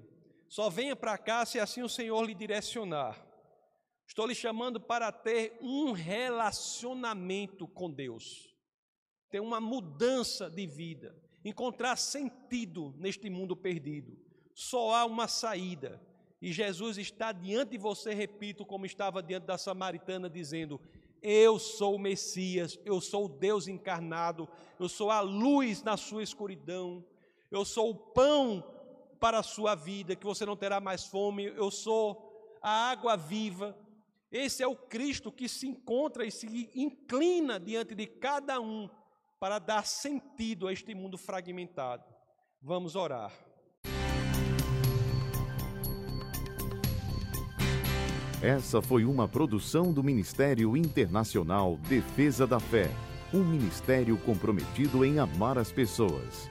Só 0.49 0.71
venha 0.71 0.95
para 0.95 1.19
cá 1.19 1.45
se 1.45 1.59
assim 1.59 1.83
o 1.83 1.89
Senhor 1.89 2.23
lhe 2.25 2.35
direcionar. 2.35 3.27
Estou 4.07 4.27
lhe 4.27 4.35
chamando 4.35 4.81
para 4.81 5.11
ter 5.11 5.59
um 5.61 5.93
relacionamento 5.93 7.67
com 7.67 7.91
Deus, 7.91 8.55
ter 9.31 9.41
uma 9.41 9.61
mudança 9.61 10.51
de 10.51 10.67
vida, 10.67 11.17
encontrar 11.45 11.97
sentido 11.97 12.95
neste 12.99 13.31
mundo 13.31 13.57
perdido. 13.57 14.17
Só 14.55 14.95
há 14.95 15.05
uma 15.05 15.27
saída. 15.27 16.01
E 16.41 16.53
Jesus 16.53 16.99
está 16.99 17.33
diante 17.33 17.71
de 17.71 17.79
você, 17.79 18.13
repito, 18.13 18.67
como 18.67 18.85
estava 18.85 19.23
diante 19.23 19.47
da 19.47 19.57
samaritana, 19.57 20.29
dizendo: 20.29 20.81
Eu 21.23 21.59
sou 21.59 21.95
o 21.95 21.99
Messias, 21.99 22.79
eu 22.85 23.01
sou 23.01 23.25
o 23.25 23.29
Deus 23.29 23.67
encarnado, 23.67 24.49
eu 24.79 24.89
sou 24.89 25.11
a 25.11 25.21
luz 25.21 25.83
na 25.83 25.97
sua 25.97 26.23
escuridão, 26.23 27.05
eu 27.53 27.67
sou 27.67 27.91
o 27.91 27.95
pão 27.95 28.65
para 29.21 29.39
a 29.39 29.43
sua 29.43 29.75
vida, 29.75 30.17
que 30.17 30.25
você 30.25 30.47
não 30.47 30.57
terá 30.57 30.81
mais 30.81 31.05
fome, 31.05 31.45
eu 31.45 31.71
sou 31.71 32.59
a 32.63 32.91
água 32.91 33.15
viva. 33.15 33.77
Esse 34.31 34.63
é 34.63 34.67
o 34.67 34.75
Cristo 34.75 35.31
que 35.31 35.47
se 35.49 35.69
encontra 35.69 36.25
e 36.25 36.31
se 36.31 36.71
inclina 36.75 37.61
diante 37.61 37.95
de 37.95 38.07
cada 38.07 38.59
um 38.59 38.89
para 39.39 39.59
dar 39.59 39.85
sentido 39.85 40.67
a 40.67 40.73
este 40.73 40.95
mundo 40.95 41.19
fragmentado. 41.19 42.05
Vamos 42.61 42.97
orar. 42.97 43.31
Essa 48.41 48.81
foi 48.81 49.05
uma 49.05 49.29
produção 49.29 49.93
do 49.93 50.03
Ministério 50.03 50.77
Internacional 50.77 51.77
Defesa 51.77 52.47
da 52.47 52.59
Fé, 52.59 52.91
um 53.33 53.45
ministério 53.45 54.17
comprometido 54.19 55.05
em 55.05 55.19
amar 55.19 55.59
as 55.59 55.71
pessoas, 55.71 56.51